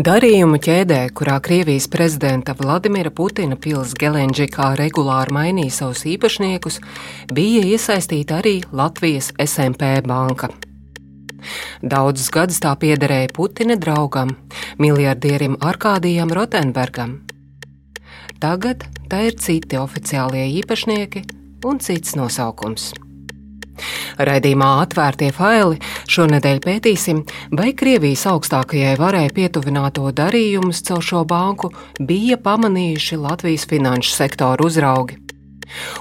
Darījumu 0.00 0.56
ķēdē, 0.64 0.98
kurā 1.12 1.34
Krievijas 1.44 1.84
prezidenta 1.92 2.54
Vladimira 2.56 3.10
Putina 3.12 3.56
pils 3.60 3.90
Gelenģikā 4.00 4.70
regulāri 4.78 5.34
mainīja 5.36 5.74
savus 5.76 6.06
īpašniekus, 6.08 6.78
bija 7.36 7.66
iesaistīta 7.68 8.38
arī 8.38 8.54
Latvijas 8.72 9.28
SMP 9.44 9.90
banka. 10.06 10.48
Daudzus 11.84 12.30
gadus 12.32 12.62
tā 12.64 12.72
piederēja 12.80 13.34
Putina 13.36 13.76
draugam, 13.76 14.32
miljardierim 14.80 15.58
Arkādijam 15.60 16.32
Rotenbergam. 16.32 17.18
Tagad 18.40 18.88
tā 19.12 19.26
ir 19.28 19.36
citi 19.36 19.76
oficiālie 19.76 20.48
īpašnieki 20.62 21.26
un 21.68 21.84
cits 21.84 22.16
nosaukums. 22.16 22.92
Raidījumā 24.18 24.70
atvērtie 24.84 25.30
faili 25.36 25.80
šonadēļ 26.10 26.60
pētīsim, 26.64 27.24
vai 27.56 27.72
Krievijas 27.76 28.26
augstākajai 28.30 28.96
varai 29.00 29.26
pietuvināto 29.34 30.10
darījumus 30.12 30.82
caur 30.86 31.04
šo 31.04 31.24
banku 31.24 31.72
bija 32.00 32.38
pamanījuši 32.40 33.20
Latvijas 33.20 33.66
finanšu 33.70 34.14
sektoru 34.16 34.70
uzraugi. 34.70 35.18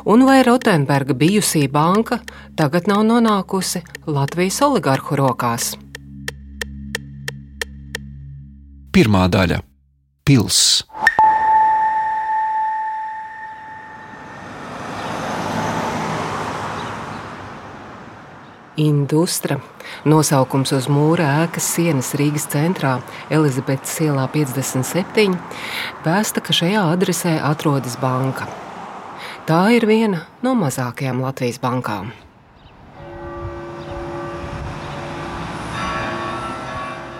Un 0.10 0.26
vai 0.26 0.42
Rotenberga 0.44 1.14
bijusī 1.14 1.68
banka 1.72 2.20
tagad 2.58 2.90
nav 2.90 3.04
nonākusi 3.06 3.84
Latvijas 4.10 4.62
oligarhu 4.66 5.20
rokās? 5.20 5.76
Pirmā 8.90 9.28
daļa- 9.30 9.62
Pils. 10.26 10.84
Industra 18.80 19.60
nosaukums 20.08 20.72
uz 20.78 20.88
mūra 20.92 21.28
ēkas 21.44 21.68
sienas 21.76 22.14
Rīgas 22.20 22.48
centrā, 22.52 23.00
Elizabetes 23.34 23.98
ielā 24.06 24.24
57, 24.32 25.36
vēsta, 26.06 26.44
ka 26.44 26.56
šajā 26.56 26.86
adresē 26.94 27.36
atrodas 27.44 27.98
banka. 28.00 28.48
Tā 29.50 29.62
ir 29.76 29.88
viena 29.90 30.24
no 30.46 30.56
mazākajām 30.56 31.24
Latvijas 31.26 31.60
bankām. 31.62 32.14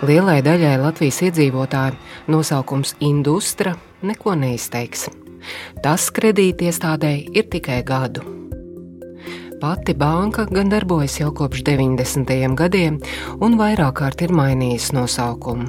Lielai 0.06 0.38
daļai 0.40 0.78
Latvijas 0.80 1.20
iedzīvotāju 1.26 2.32
nosaukums 2.32 2.94
Industra 3.04 3.74
neko 4.00 4.32
neizteiks. 4.38 5.10
Tas 5.84 6.08
kredītiestādēji 6.16 7.34
ir 7.36 7.50
tikai 7.52 7.82
gadu. 7.84 8.39
Pati 9.60 9.92
banka 9.94 10.46
gan 10.48 10.70
darbojas 10.72 11.18
jau 11.20 11.34
kopš 11.36 11.60
90. 11.66 12.54
gadiem 12.56 12.94
un 13.44 13.58
vairāk 13.60 13.98
kārt 13.98 14.22
ir 14.24 14.32
mainījusi 14.32 14.94
nosaukumu. 14.96 15.66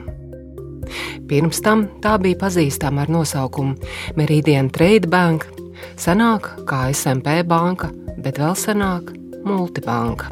Pirms 1.28 1.60
tam 1.66 1.84
tā 2.04 2.14
bija 2.24 2.40
pazīstama 2.40 3.04
ar 3.04 3.12
nosaukumu 3.12 3.76
Meridian 4.16 4.72
Trade 4.72 5.12
Bank, 5.12 5.44
senāk 6.00 6.48
kā 6.70 6.86
SMP 6.96 7.42
banka, 7.44 7.92
bet 8.16 8.40
vēl 8.40 8.56
senāk 8.56 9.12
Multibanka. 9.44 10.32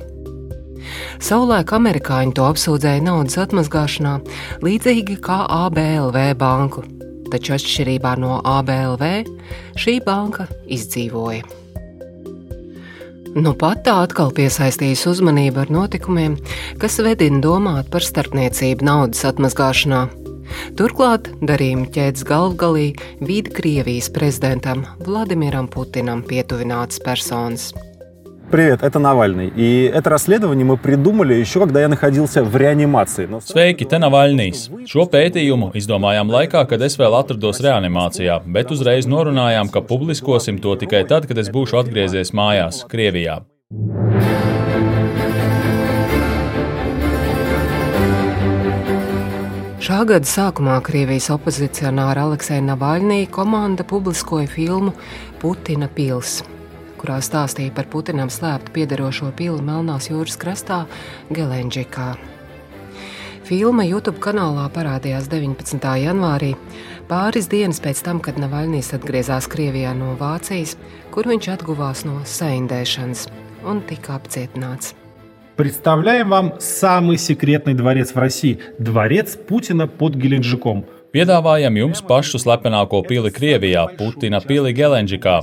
Savulaik 1.19 1.75
amerikāņi 1.75 2.37
to 2.39 2.47
apsūdzēja 2.47 3.03
naudas 3.03 3.41
atmazgāšanā, 3.43 4.21
līdzīgi 4.63 5.19
kā 5.19 5.43
ABLV 5.65 6.21
banku, 6.39 6.87
taču 7.27 7.59
atšķirībā 7.59 8.15
no 8.23 8.39
ABLV 8.39 9.09
šī 9.75 9.99
banka 10.07 10.47
izdzīvoja. 10.71 11.58
Nu 13.37 13.51
pat 13.53 13.83
tā 13.85 13.93
atkal 14.05 14.31
piesaistīs 14.33 15.03
uzmanību 15.09 15.61
ar 15.61 15.69
notikumiem, 15.73 16.37
kas 16.81 16.97
vedina 17.05 17.37
domāt 17.43 17.91
par 17.93 18.05
starpniecību 18.05 18.87
naudas 18.87 19.21
atmazgāšanā. 19.29 20.07
Turklāt 20.79 21.29
darījuma 21.45 21.91
ķēdes 21.93 22.25
galvgalī 22.25 22.87
vīda 23.21 23.53
Krievijas 23.53 24.09
prezidentam 24.15 24.81
Vladimiram 25.05 25.69
Putinam 25.69 26.25
pietuvinātas 26.25 27.03
personas. 27.05 27.69
Привет, 28.54 28.84
это 28.84 29.00
Навальный. 29.00 29.48
И 29.48 29.90
это 29.92 30.10
расследование 30.10 30.64
мы 30.64 30.76
придумали 30.76 31.34
еще, 31.34 31.58
когда 31.60 31.80
я 31.80 31.88
находился 31.88 32.44
в 32.44 32.56
реанимации. 32.56 33.26
Но... 33.26 33.40
Sveiki, 33.40 33.82
te 33.82 33.98
Navaļnīs. 33.98 34.68
Šo 34.86 35.08
pētījumu 35.10 35.72
izdomājām 35.74 36.30
laikā, 36.30 36.62
kad 36.70 36.84
es 36.86 36.94
vēl 37.00 37.16
atrados 37.18 37.58
reanimācijā, 37.64 38.38
bet 38.46 38.70
uzreiz 38.70 39.08
norunājām, 39.10 39.72
ka 39.74 39.82
publiskosim 39.82 40.60
to 40.62 40.76
tikai 40.78 41.02
tad, 41.08 41.26
kad 41.26 41.42
es 41.42 41.50
būšu 41.50 41.80
atgriezies 41.82 42.30
mājās, 42.30 42.84
Krievijā. 42.86 43.40
Šā 49.84 50.00
gada 50.08 50.24
sākumā 50.24 50.78
Krievijas 50.86 51.26
opozicionāra 51.34 52.28
Aleksēna 52.30 52.76
Navaļnī 52.76 53.24
komanda 53.34 53.82
publiskoja 53.82 54.46
filmu 54.46 54.94
Putina 55.42 55.90
pilsēta 55.90 56.54
kurā 57.00 57.20
stāstīja 57.20 57.74
par 57.76 57.88
Putinam 57.92 58.30
slēptu 58.32 58.72
piederošo 58.74 59.32
pili 59.36 59.60
Melnās 59.64 60.08
jūras 60.10 60.38
krastā, 60.40 60.84
Gelenģikā. 61.34 62.14
Filma 63.44 63.84
YouTube 63.84 64.22
kanālā 64.24 64.64
parādījās 64.72 65.28
19. 65.28 65.84
janvārī, 66.00 66.54
pāris 67.10 67.50
dienas 67.52 67.82
pēc 67.84 68.00
tam, 68.06 68.22
kad 68.24 68.40
Navaļnijas 68.40 68.94
atgriezās 68.96 69.48
Krievijā 69.52 69.92
no 69.98 70.14
Vācijas, 70.20 70.78
kur 71.12 71.28
viņš 71.28 71.50
atguvās 71.58 72.06
no 72.08 72.22
saindēšanas 72.24 73.28
un 73.68 73.84
tika 73.84 74.16
apcietināts. 74.16 74.94
Представляем 75.56 76.30
вам 76.30 76.54
самый 76.58 77.16
секретный 77.16 77.74
дворец 77.74 78.12
в 78.12 78.16
России – 78.16 78.78
дворец 78.78 79.36
Путина 79.36 79.86
под 79.86 80.16
Геленджиком. 80.16 80.84
Piedāvājam 81.14 81.76
jums 81.78 82.00
pašu 82.02 82.40
slepenāko 82.42 83.04
pili 83.06 83.30
Krievijā, 83.30 83.84
Putina 83.94 84.40
pili 84.42 84.72
Gelenģikā. 84.74 85.36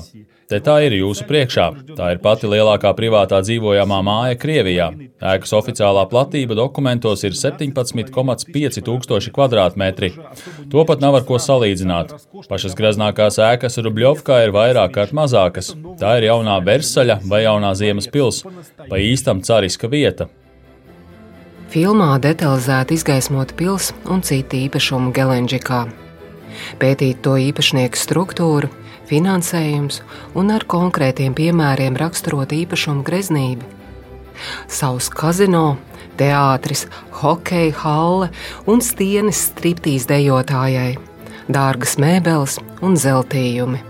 Te 0.46 0.60
tā 0.62 0.76
ir 0.86 0.94
jūsu 0.94 1.24
priekšā. 1.26 1.64
Tā 1.98 2.12
ir 2.14 2.20
pati 2.22 2.46
lielākā 2.46 2.92
privātā 2.94 3.40
dzīvojamā 3.42 3.98
māja 4.06 4.36
Krievijā. 4.38 4.92
Ēkas 5.18 5.54
oficiālā 5.58 6.04
platība 6.06 6.54
dokumentos 6.54 7.24
ir 7.26 7.34
17,5 7.34 8.78
tūkstoši 8.86 9.34
kvadrātmetri. 9.34 10.12
To 10.70 10.86
pat 10.86 11.02
nav 11.02 11.18
ar 11.18 11.26
ko 11.26 11.40
salīdzināt. 11.42 12.14
Pašas 12.46 12.78
graznākās 12.78 13.40
ēkas 13.42 13.80
Rubļovkā 13.82 14.38
ir 14.46 14.54
vairāk 14.54 14.94
kārt 14.94 15.16
mazākas. 15.18 15.72
Tā 15.98 16.14
ir 16.20 16.30
jaunā 16.30 16.60
Versaļa 16.70 17.20
vai 17.26 17.42
jaunā 17.42 17.74
Ziemas 17.74 18.06
pils, 18.06 18.44
pa 18.86 19.02
īstam 19.02 19.42
cariska 19.42 19.90
vieta. 19.90 20.30
Filmā 21.74 22.12
detalizēti 22.22 22.94
izgaismota 22.94 23.58
pils 23.58 23.90
un 24.06 24.22
citi 24.22 24.62
īpašumi 24.68 25.10
Gelenģikā. 25.16 25.84
Pētīt 26.78 27.18
to 27.26 27.34
īpašnieku 27.42 27.98
struktūru, 27.98 28.70
finansējums 29.10 30.02
un 30.38 30.52
ar 30.54 30.66
konkrētiem 30.68 31.34
piemēriem 31.36 31.96
raksturot 32.00 32.54
īpašumu 32.56 33.04
greznību. 33.06 33.66
Savs 34.68 35.08
kazino, 35.08 35.76
teātris, 36.20 36.86
hokeja 37.22 37.74
halle 37.82 38.30
un 38.68 38.84
stienes 38.84 39.46
striptīs 39.50 40.08
dejotājai, 40.10 40.96
dārgas 41.48 41.96
mēbeles 42.02 42.58
un 42.84 42.98
zeltījumi. 43.00 43.82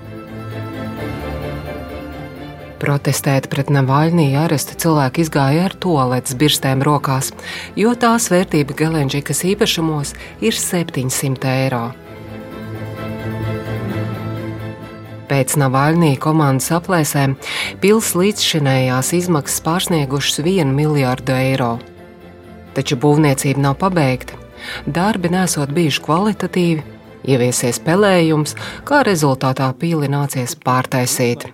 Protestēt 2.76 3.48
pret 3.48 3.70
Navaļniju 3.72 4.36
arestu 4.36 4.76
cilvēki 4.82 5.24
izgāja 5.24 5.64
ar 5.66 5.74
toaletes 5.80 6.36
birstēm 6.38 6.84
rokās, 6.84 7.32
jo 7.74 7.96
tās 7.96 8.28
vērtība 8.30 8.76
Gelenģikas 8.76 9.46
īpašumos 9.54 10.12
ir 10.44 10.60
700 10.60 11.54
eiro. 11.64 11.86
Pēc 15.26 15.56
Navaļnija 15.58 16.20
komandas 16.22 16.70
aplēsēm 16.76 17.34
pils 17.82 18.12
līdzšinējās 18.14 19.12
izmaksas 19.18 19.62
pārsniegušas 19.66 20.42
1 20.44 20.74
miljārdu 20.76 21.34
eiro. 21.34 21.70
Taču 22.76 22.98
būvniecība 23.02 23.64
nav 23.64 23.78
pabeigta, 23.80 24.38
darbi 24.86 25.32
nesot 25.32 25.72
bijuši 25.74 26.04
kvalitatīvi, 26.06 26.95
ieviesies 27.26 27.80
pelējums, 27.84 28.54
kā 28.86 29.02
rezultātā 29.06 29.68
pīli 29.80 30.08
nācies 30.10 30.56
pārtaisīt. 30.66 31.46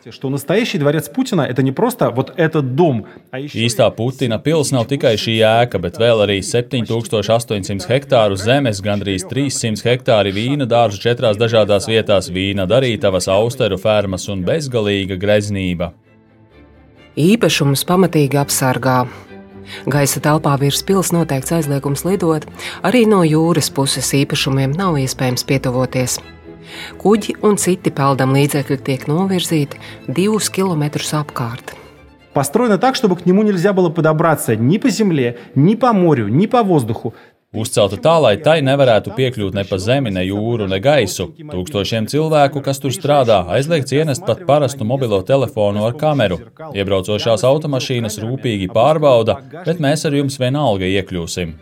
Īstā 3.63 3.89
Putina 3.97 4.39
pils 4.45 4.73
nav 4.77 4.87
tikai 4.93 5.15
šī 5.25 5.39
ēka, 5.49 5.81
bet 5.83 5.99
vēl 6.03 6.25
arī 6.27 6.39
7800 6.47 7.91
hektāru 7.91 8.39
zemes, 8.41 8.83
gandrīz 8.85 9.27
300 9.31 9.89
hektāri 9.89 10.35
vīna 10.37 10.69
dārzu 10.69 11.03
četrās 11.03 11.41
dažādās 11.41 11.89
vietās, 11.91 12.31
vīna 12.33 12.69
darītavas, 12.71 13.31
austeru 13.33 13.81
fermas 13.81 14.29
un 14.33 14.45
bezgalīga 14.47 15.19
greznība. 15.21 15.93
Īpašums 17.13 17.83
pamatīgi 17.85 18.39
apsargā, 18.41 19.03
Gaisa 19.88 20.22
telpā 20.24 20.56
virs 20.62 20.84
pils 20.88 21.12
noteikts 21.16 21.54
aizliegums 21.58 22.06
lidot, 22.08 22.46
arī 22.88 23.06
no 23.10 23.24
jūras 23.28 23.70
puses 23.74 24.14
īpašumiem 24.16 24.76
nav 24.78 25.00
iespējams 25.02 25.46
pietuvoties. 25.48 26.20
Kuģi 27.02 27.38
un 27.48 27.58
citi 27.60 27.92
peldam 27.96 28.36
līdzekļi 28.36 28.78
tiek 28.84 29.06
novirzīti 29.10 29.80
divus 30.08 30.50
kilometrus 30.54 31.14
apkārt. 31.16 31.76
Построено 32.34 32.78
так, 32.78 32.96
чтобы 32.96 33.16
к 33.16 33.26
нему 33.26 33.42
нельзя 33.42 33.74
было 33.74 33.90
подобраться 33.90 34.56
ни 34.56 34.78
по 34.78 34.90
земле, 34.90 35.40
ни 35.56 35.74
по 35.76 35.92
морю, 35.92 36.28
ни 36.28 36.46
по 36.46 36.62
воздуху. 36.62 37.16
Uzcelta 37.53 37.99
tā, 38.01 38.15
lai 38.17 38.37
tai 38.41 38.63
nevarētu 38.65 39.13
piekļūt 39.13 39.57
ne 39.59 39.63
pa 39.69 39.77
zemi, 39.77 40.09
ne 40.09 40.23
jūru, 40.25 40.65
ne 40.73 40.79
gaisu. 40.81 41.27
Tūkstošiem 41.37 42.07
cilvēku, 42.09 42.63
kas 42.65 42.81
tur 42.81 42.95
strādā, 42.97 43.43
aizliegts 43.53 43.93
ienest 43.93 44.25
pat 44.25 44.41
parastu 44.49 44.87
mobilo 44.89 45.19
telefonu 45.29 45.85
ar 45.85 45.93
kameru. 46.01 46.39
Iebraucošās 46.73 47.45
automašīnas 47.45 48.17
rūpīgi 48.25 48.71
pārbauda, 48.73 49.37
bet 49.69 49.85
mēs 49.85 50.07
ar 50.09 50.17
jums 50.17 50.41
vienalga 50.41 50.89
iekļūsim. 50.95 51.53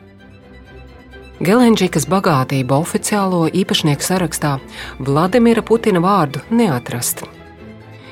Gelenģikas 1.42 2.06
bagātība 2.06 2.78
oficiālo 2.78 3.46
īpašnieku 3.50 4.06
sarakstā 4.06 4.58
Vladimira 5.02 5.66
Putina 5.66 5.98
vārdu 6.06 6.46
neatrast. 6.54 7.26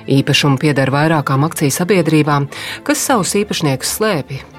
Īpašumu 0.08 0.58
pieder 0.58 0.90
vairākām 0.90 1.46
akciju 1.46 1.78
sabiedrībām, 1.78 2.50
kas 2.82 3.06
savus 3.06 3.38
īpašniekus 3.38 3.98
slēpj. 4.00 4.57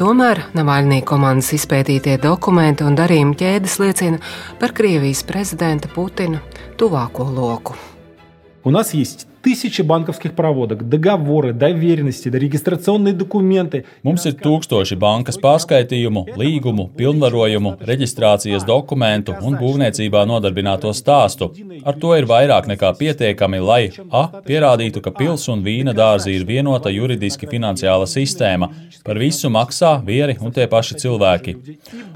Tomēr 0.00 0.44
Navaļnī 0.54 1.00
komandas 1.06 1.52
izpētītie 1.56 2.18
dokumenti 2.22 2.86
un 2.86 2.96
darījuma 2.98 3.36
ķēdes 3.40 3.78
liecina 3.82 4.22
par 4.60 4.74
Krievijas 4.76 5.24
prezidenta 5.26 5.88
Putina 5.88 6.42
tuvāko 6.76 7.28
loku. 7.30 7.74
У 8.64 8.70
нас 8.70 8.94
есть 8.94 9.26
tысячи 9.44 9.82
банковских 9.82 10.34
проводок, 10.34 10.88
договоры, 10.88 11.52
доверенности, 11.52 12.28
регистрационные 12.28 13.12
документы. 13.12 13.84
Mums 14.02 14.24
ir 14.24 14.38
tūkstoši 14.40 14.96
bankas 14.96 15.36
pārskaitījumu, 15.36 16.24
līgumu, 16.40 16.88
pilnvarojumu, 16.96 17.74
reģistrācijas 17.84 18.64
dokumentu 18.64 19.36
un 19.44 19.58
būvniecībā 19.60 20.24
nodarbināto 20.24 20.94
stāstu. 20.96 21.50
Ar 21.84 22.00
to 22.00 22.14
ir 22.16 22.24
vairāk 22.24 22.70
nekā 22.72 22.94
pietiekami, 22.96 23.60
lai 23.60 23.82
a. 24.08 24.24
pierādītu, 24.48 25.04
ka 25.04 25.12
pils 25.12 25.44
un 25.52 25.60
vīna 25.66 25.92
dārzi 25.92 26.32
ir 26.38 26.48
vienota 26.48 26.88
juridiski 26.88 27.46
finansiāla 27.50 28.08
sistēma, 28.08 28.70
par 29.04 29.20
visu 29.20 29.50
maksā 29.52 29.98
vieri 30.06 30.38
un 30.40 30.56
tie 30.56 30.64
paši 30.70 30.96
cilvēki, 31.04 31.54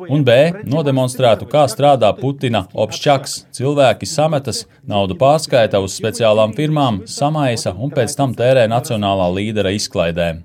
un 0.08 0.24
b. 0.24 0.38
nodemonstrētu, 0.64 1.44
kā 1.52 1.66
strādā 1.68 2.08
Putina 2.16 2.64
obšķaks, 2.72 3.36
cilvēki 3.52 4.08
sametas, 4.08 4.64
naudu 4.88 5.18
pārskaita 5.20 5.82
uz 5.84 5.98
speciālām 6.00 6.56
firmām, 6.56 7.02
samaisa 7.13 7.75
un 7.77 7.93
pēc 7.93 8.15
tam 8.17 8.33
tērē 8.37 8.65
nacionālā 8.71 9.29
līdera 9.37 9.73
izklaidēm. 9.77 10.43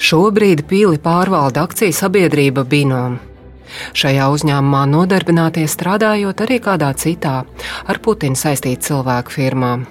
Šobrīd 0.00 0.64
pīli 0.68 1.00
pārvalda 1.02 1.66
akciju 1.66 1.92
sabiedrība 1.92 2.64
Binom. 2.64 3.18
Šajā 3.94 4.26
uzņēmumā 4.34 4.82
nodarbinātie 4.90 5.66
strādājot 5.70 6.40
arī 6.46 6.58
kādā 6.64 6.90
citā 6.98 7.42
ar 7.86 8.00
Putinu 8.02 8.38
saistītu 8.38 8.88
cilvēku 8.88 9.36
firmām. 9.36 9.84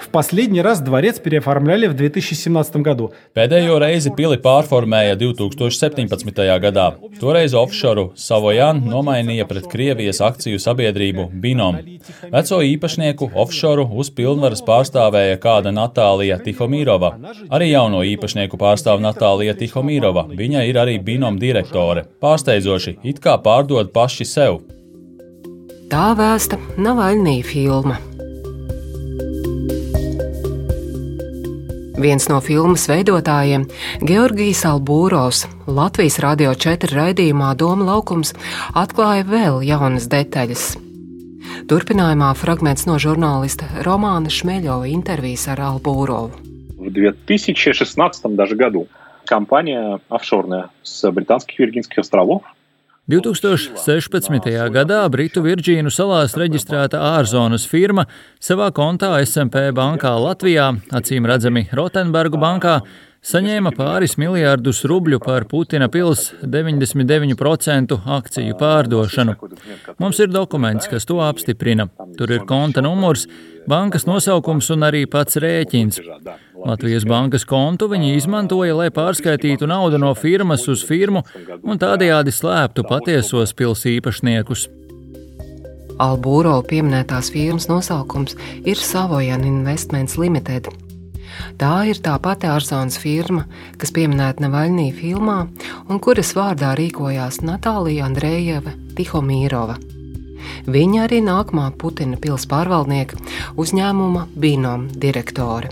В 0.00 0.08
последний 0.08 0.62
раз 0.62 0.80
дворец 0.80 1.18
переоформляли 1.18 1.86
в 1.86 1.94
2017 1.94 2.76
году. 2.76 3.12
Pēdējo 3.34 3.78
reizi 3.80 4.12
pili 4.12 4.36
pārformēja 4.36 5.16
2017. 5.16 6.36
gadā. 6.60 6.92
Toreiz 7.20 7.54
offshore 7.56 8.10
Savojan 8.14 8.82
nomainīja 8.84 9.46
pret 9.48 9.66
Krievijas 9.72 10.20
akciju 10.20 10.60
sabiedrību 10.60 11.30
Binom. 11.32 11.80
Veco 12.28 12.60
īpašnieku 12.60 13.30
offshore 13.34 13.86
uz 13.88 14.10
pilnvaras 14.12 14.62
pārstāvēja 14.66 15.40
kāda 15.40 15.72
Natālija 15.72 16.38
Tihomīrova. 16.44 17.14
Arī 17.48 17.72
jauno 17.72 18.04
īpašnieku 18.04 18.60
pārstāv 18.60 19.00
Natālija 19.00 19.56
Tihomīrova. 19.56 20.28
Viņa 20.28 20.66
ir 20.68 20.76
arī 20.76 20.98
Binom 21.00 21.40
direktore. 21.40 22.04
Pārsteidzoši, 22.20 22.98
it 23.02 23.24
kā 23.24 23.40
pārdod 23.40 23.94
paši 23.96 24.28
sev. 24.28 24.60
Tā 25.88 26.10
vēsta 26.18 26.60
Navaļnī 26.76 27.40
filma. 27.46 27.96
Viens 32.00 32.26
no 32.28 32.42
filmas 32.44 32.84
veidotājiem, 32.90 33.62
Georgijs 34.04 34.64
Albūros, 34.68 35.46
Latvijas 35.64 36.18
Radio 36.20 36.50
4 36.52 36.92
raidījumā 36.92 37.54
Doma 37.56 37.86
laukums 37.88 38.34
atklāja 38.76 39.24
vēl 39.24 39.62
jaunas 39.64 40.10
detaļas. 40.12 40.74
Turpinājumā 41.70 42.34
fragments 42.36 42.84
no 42.84 42.98
žurnālista 43.00 43.68
Romāna 43.86 44.28
Šmeļova 44.28 44.90
intervijas 44.92 45.46
ar 45.54 45.62
Albūrovu. 45.70 46.36
В 46.76 46.92
2016 46.92 48.36
даже 48.36 48.56
году 48.56 48.86
компания 49.24 49.98
офшорная 50.08 50.68
с 50.82 51.10
Британских 51.10 51.58
Виргинских 51.58 51.98
островов 51.98 52.42
2016. 53.09 54.45
gadā 54.69 54.99
Britu 55.09 55.41
Virģīnu 55.41 55.89
salās 55.89 56.35
reģistrēta 56.37 56.99
ārzonas 57.17 57.65
firma 57.65 58.05
savā 58.37 58.67
kontā 58.77 59.09
SMP 59.25 59.71
bankā 59.73 60.11
Latvijā, 60.21 60.67
acīm 60.93 61.25
redzami 61.25 61.65
Rotenbergu 61.73 62.37
bankā, 62.37 62.75
saņēma 63.21 63.71
pāris 63.77 64.17
miljārdus 64.17 64.81
rubļu 64.89 65.19
par 65.21 65.45
Putina 65.49 65.87
pils 65.93 66.31
99% 66.41 67.97
akciju 68.17 68.57
pārdošanu. 68.57 69.35
Mums 70.01 70.21
ir 70.23 70.31
dokuments, 70.33 70.89
kas 70.89 71.05
to 71.05 71.21
apstiprina. 71.21 71.87
Tur 72.17 72.33
ir 72.33 72.45
konta 72.49 72.81
numurs, 72.81 73.27
bankas 73.69 74.07
nosaukums 74.09 74.71
un 74.73 74.87
arī 74.89 75.05
pats 75.05 75.37
rēķins. 75.41 76.01
Latvijas 76.61 77.05
bankas 77.09 77.45
kontu 77.45 77.87
viņi 77.89 78.15
izmantoja, 78.17 78.75
lai 78.77 78.89
pārskaitītu 78.93 79.69
naudu 79.69 80.01
no 80.01 80.13
firmas 80.17 80.67
uz 80.69 80.83
firmu 80.85 81.23
un 81.61 81.81
tādējādi 81.81 82.33
slēptu 82.33 82.85
patiesos 82.89 83.53
pils 83.57 83.85
īpašniekus. 83.89 84.67
Albūro 86.01 86.55
pieminētās 86.65 87.29
firmas 87.33 87.67
nosaukums 87.69 88.37
ir 88.65 88.79
Savojan 88.81 89.45
Investments 89.45 90.17
Limited. 90.17 90.71
Tā 91.61 91.73
ir 91.91 92.01
tā 92.03 92.17
pati 92.21 92.49
ārzonas 92.49 92.97
firma, 93.01 93.45
kas 93.81 93.93
pieminēta 93.95 94.45
Navaļnī 94.45 94.89
filmā 94.97 95.39
un 95.89 96.01
kuras 96.03 96.33
vārdā 96.37 96.73
rīkojās 96.79 97.41
Natālija 97.45 98.07
Andrejeva 98.09 98.73
Tihomīrova. 98.97 99.77
Viņa 100.71 101.05
arī 101.05 101.21
nākamā 101.25 101.69
Putina 101.77 102.17
pils 102.21 102.47
pārvaldnieka 102.49 103.19
uzņēmuma 103.61 104.27
Binom 104.35 104.89
direktore. 104.93 105.71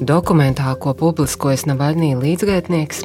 Dokumentā, 0.00 0.70
ko 0.80 0.94
publiskojas 0.96 1.66
Navaļnī 1.68 2.14
līdzgaitnieks, 2.16 3.02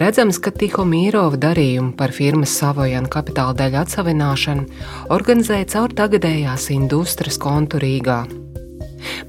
redzams, 0.00 0.38
ka 0.40 0.48
Tihomīrova 0.56 1.36
darījumu 1.36 1.92
par 1.98 2.14
firmas 2.16 2.54
Savojana 2.56 3.10
kapitāla 3.12 3.52
daļu 3.58 3.82
atsavināšanu 3.82 4.64
organizēja 5.12 5.68
caur 5.74 5.92
tagadējās 5.98 6.70
industras 6.72 7.36
kontu 7.42 7.82
Rīgā. 7.82 8.22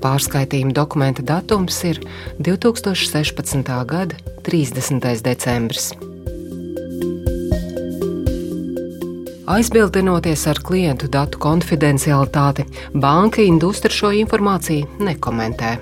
Pārskaitījuma 0.04 0.74
dokumenta 0.76 1.26
datums 1.26 1.80
ir 1.88 2.02
2016. 2.40 3.70
gada 3.86 4.18
30. 4.48 5.22
decembris. 5.24 5.94
Aizbildinoties 9.54 10.48
ar 10.48 10.60
klientu 10.66 11.10
datu 11.12 11.38
konfidencialitāti, 11.44 12.64
banka 12.96 13.44
industri 13.44 13.92
šo 13.92 14.14
informāciju 14.16 15.04
nekomentē. 15.04 15.76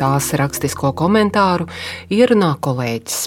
Tās 0.00 0.30
rakstisko 0.38 0.94
komentāru 0.96 1.68
ierunā 2.10 2.54
kolēģis. 2.64 3.26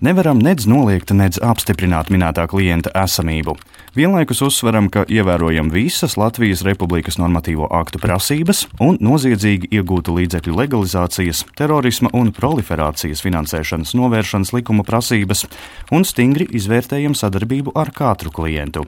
Nevaram 0.00 0.38
nedz 0.40 0.64
noliegt, 0.64 1.12
nedz 1.12 1.36
apstiprināt 1.44 2.08
minētā 2.08 2.46
klienta 2.48 2.92
esamību. 2.96 3.54
Vienlaikus 3.90 4.38
uzsveram, 4.46 4.86
ka 4.86 5.02
ievērojam 5.10 5.72
visas 5.74 6.12
Latvijas 6.14 6.60
Republikas 6.62 7.16
normatīvo 7.18 7.66
aktu 7.74 7.98
prasības 7.98 8.60
un 8.78 9.00
noziedzīgi 9.02 9.66
iegūtu 9.80 10.14
līdzekļu 10.14 10.54
legalizācijas, 10.60 11.40
terorisma 11.58 12.12
un 12.14 12.30
proliferācijas 12.30 13.24
finansēšanas 13.26 13.96
novēršanas 13.98 14.54
likuma 14.54 14.86
prasības 14.86 15.42
un 15.90 16.06
stingri 16.06 16.46
izvērtējam 16.54 17.18
sadarbību 17.18 17.74
ar 17.74 17.90
katru 17.90 18.30
klientu. 18.30 18.86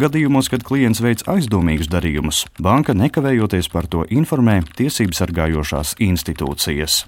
Gadījumos, 0.00 0.50
kad 0.50 0.66
klients 0.66 0.98
veic 1.06 1.22
aizdomīgus 1.30 1.86
darījumus, 1.94 2.48
banka 2.58 2.98
nekavējoties 2.98 3.70
par 3.70 3.86
to 3.86 4.02
informē 4.10 4.64
tiesību 4.74 5.14
sargājošās 5.14 6.00
institūcijas. 6.02 7.04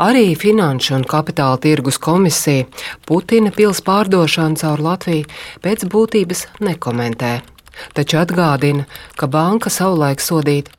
Arī 0.00 0.30
Finanšu 0.32 0.94
un 0.96 1.02
Kapitāla 1.04 1.58
tirgus 1.60 1.98
komisija 2.00 2.64
Putina 3.04 3.50
pils 3.52 3.82
pārdošanu 3.84 4.56
caur 4.56 4.80
Latviju 4.80 5.26
pēc 5.60 5.84
būtības 5.92 6.46
nekomentē, 6.64 7.32
taču 7.92 8.16
atgādina, 8.22 8.86
ka 9.20 9.28
banka 9.28 9.68
savulaik 9.68 10.24
sodīta 10.24 10.72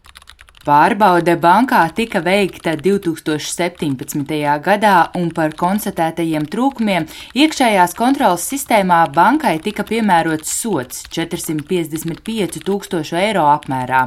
Pārbaude 0.61 1.33
bankā 1.41 1.79
tika 1.97 2.19
veikta 2.21 2.75
2017. 2.77 4.33
gadā, 4.61 4.95
un 5.17 5.31
par 5.33 5.55
konstatētajiem 5.57 6.45
trūkumiem 6.53 7.07
iekšējās 7.33 7.97
kontrolas 7.97 8.45
sistēmā 8.45 9.03
bankai 9.15 9.55
tika 9.65 9.85
piemērots 9.89 10.53
sots 10.61 11.05
455 11.17 12.61
tūkstošu 12.61 13.21
eiro 13.21 13.49
apmērā. 13.49 14.03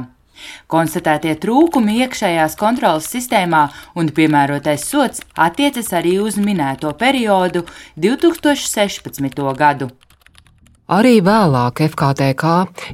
Konstatētie 0.71 1.35
trūkumi 1.41 1.99
iekšējās 2.05 2.57
kontrolas 2.59 3.09
sistēmā 3.11 3.67
un 3.95 4.09
piemērotais 4.15 4.87
sots 4.89 5.23
attiecas 5.35 5.91
arī 5.93 6.17
uz 6.23 6.39
minēto 6.41 6.93
periodu 6.97 7.65
2016. 7.97 9.45
gadu. 9.57 9.91
Arī 10.85 11.17
vēlāk 11.25 11.81
FKTK 11.81 12.49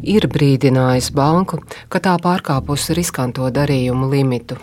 ir 0.07 0.27
brīdinājis 0.31 1.09
banku, 1.11 1.59
ka 1.91 1.99
tā 1.99 2.13
pārkāpusi 2.23 2.95
riskanto 2.95 3.49
darījumu 3.51 4.07
limitu. 4.13 4.55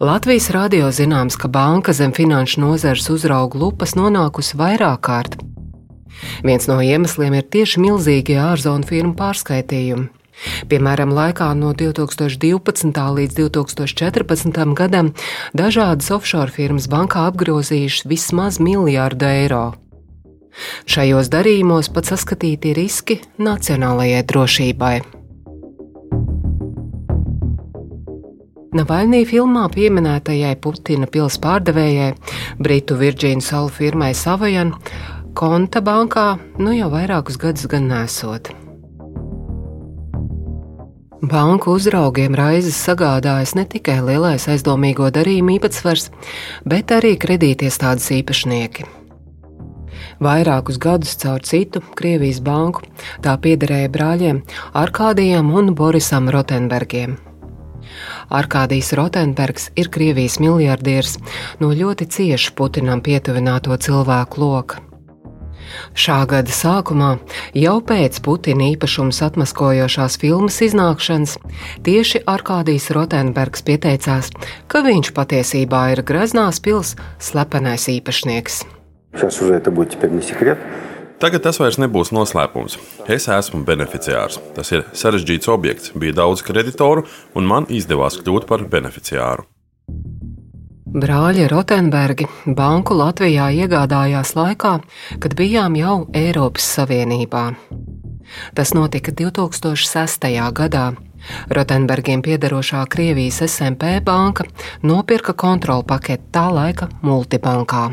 Latvijas 0.00 0.50
radio 0.52 0.88
zināms, 0.92 1.36
ka 1.40 1.48
banka 1.48 1.92
zem 1.96 2.12
finanšu 2.16 2.60
nozares 2.60 3.10
uzrauga 3.12 3.60
lupas 3.60 3.94
nonākusi 3.96 4.56
vairāk 4.56 5.04
kārt. 5.04 5.38
Viens 6.46 6.68
no 6.70 6.78
iemesliem 6.82 7.34
ir 7.38 7.48
tieši 7.56 7.82
milzīgie 7.82 8.38
ārzonu 8.42 8.86
firmu 8.88 9.14
pārskaitījumi. 9.18 10.12
Piemēram, 10.68 11.14
laikā 11.16 11.48
no 11.56 11.72
2012. 11.72 12.92
līdz 12.92 13.38
2014. 13.40 14.74
gadam 14.76 15.14
dažādas 15.56 16.12
offshore 16.12 16.52
firmas 16.52 16.90
bankā 16.92 17.24
apgrozījušas 17.30 18.08
vismaz 18.10 18.60
miljārdu 18.60 19.28
eiro. 19.30 19.66
Šajos 20.88 21.28
darījumos 21.32 21.90
pat 21.92 22.08
saskatīti 22.12 22.72
riski 22.76 23.20
nacionālajai 23.40 24.24
drošībai. 24.28 24.96
Navaļnī 28.76 29.22
filmā 29.24 29.62
pieminētajai 29.72 30.56
Putina 30.60 31.06
pilsētas 31.08 31.40
pārdevējai, 31.40 32.10
Britu 32.60 32.98
Virģīnu 33.00 33.44
salu 33.44 33.70
firmai 33.72 34.10
Savajan, 34.16 34.74
konta 35.36 35.82
bankā 35.84 36.38
nu 36.56 36.72
jau 36.72 36.88
vairākus 36.92 37.36
gadus 37.40 37.68
gan 37.68 37.90
nesot. 37.90 38.48
Banku 41.26 41.74
uzraugiem 41.76 42.36
raizes 42.38 42.76
sagādājas 42.86 43.54
ne 43.58 43.64
tikai 43.68 43.98
lielais 44.04 44.46
aizdomīgo 44.52 45.08
darījumu 45.12 45.56
īpatsvars, 45.56 46.10
bet 46.68 46.92
arī 46.94 47.16
kredītiestādes 47.20 48.08
īpašnieki. 48.20 48.86
Vairākus 50.22 50.78
gadus 50.80 51.16
caur 51.20 51.44
citu 51.44 51.82
Krievijas 51.98 52.40
banku 52.44 52.86
tā 53.24 53.36
piederēja 53.36 53.92
brāļiem 53.92 54.42
Arkādijam 54.72 55.52
un 55.52 55.74
Borisam 55.76 56.30
Rotenbergiem. 56.32 57.18
Arkādijs 58.32 58.94
Rotenbergs 58.96 59.70
ir 59.76 59.92
Krievijas 59.92 60.40
miljardieris 60.40 61.18
no 61.60 61.72
ļoti 61.76 62.08
cieši 62.16 62.56
Putinam 62.56 63.04
pietuvināto 63.04 63.76
cilvēku 63.76 64.44
loka. 64.44 64.85
Šā 65.95 66.19
gada 66.29 66.51
sākumā, 66.51 67.11
jau 67.55 67.77
pēc 67.85 68.19
Putina 68.25 68.71
īpašums 68.73 69.21
atmaskojošās 69.27 70.17
filmas 70.21 70.59
iznākšanas, 70.65 71.37
tieši 71.85 72.23
Arkādijs 72.29 72.89
Rotenbergs 72.95 73.65
pieteicās, 73.67 74.31
ka 74.67 74.83
viņš 74.85 75.13
patiesībā 75.15 75.87
ir 75.95 76.03
Graznās 76.03 76.59
pils 76.63 76.95
slepenais 77.19 77.87
īpašnieks. 77.91 78.63
Сейчас 79.13 79.41
уже 79.41 79.55
это 79.55 79.71
будет 79.71 79.89
теперь 79.91 80.11
не 80.11 80.21
секрет. 80.21 80.57
Tagad 81.21 81.43
tas 81.45 81.59
vairs 81.61 81.77
nebūs 81.77 82.09
noslēpums. 82.15 82.79
Es 83.05 83.27
esmu 83.29 83.61
beneficiārs. 83.67 84.39
Tas 84.55 84.71
ir 84.73 84.87
sarežģīts 84.89 85.51
objekts, 85.53 85.91
bija 85.93 86.15
daudz 86.23 86.41
kreditoru, 86.41 87.03
un 87.37 87.45
man 87.45 87.67
izdevās 87.69 88.17
kļūt 88.17 88.47
par 88.49 88.63
beneficiāru. 88.65 89.45
Brāļi 90.86 91.48
Rotenbergi 91.50 92.28
banku 92.46 92.94
Latvijā 92.94 93.48
iegādājās 93.50 94.36
laikā, 94.38 94.76
kad 95.18 95.32
bijām 95.34 95.74
jau 95.74 95.94
Eiropas 96.14 96.62
Savienībā. 96.76 97.56
Tas 98.54 98.70
notika 98.70 99.10
2006. 99.10 100.28
gadā. 100.54 100.92
Rotenbergiem 101.50 102.22
piederošā 102.22 102.84
Krievijas 102.86 103.40
SMP 103.48 103.96
banka 103.98 104.46
nopirka 104.86 105.34
kontrolu 105.34 105.82
paketi 105.82 106.30
tā 106.30 106.46
laika 106.54 106.86
multibankā. 107.02 107.88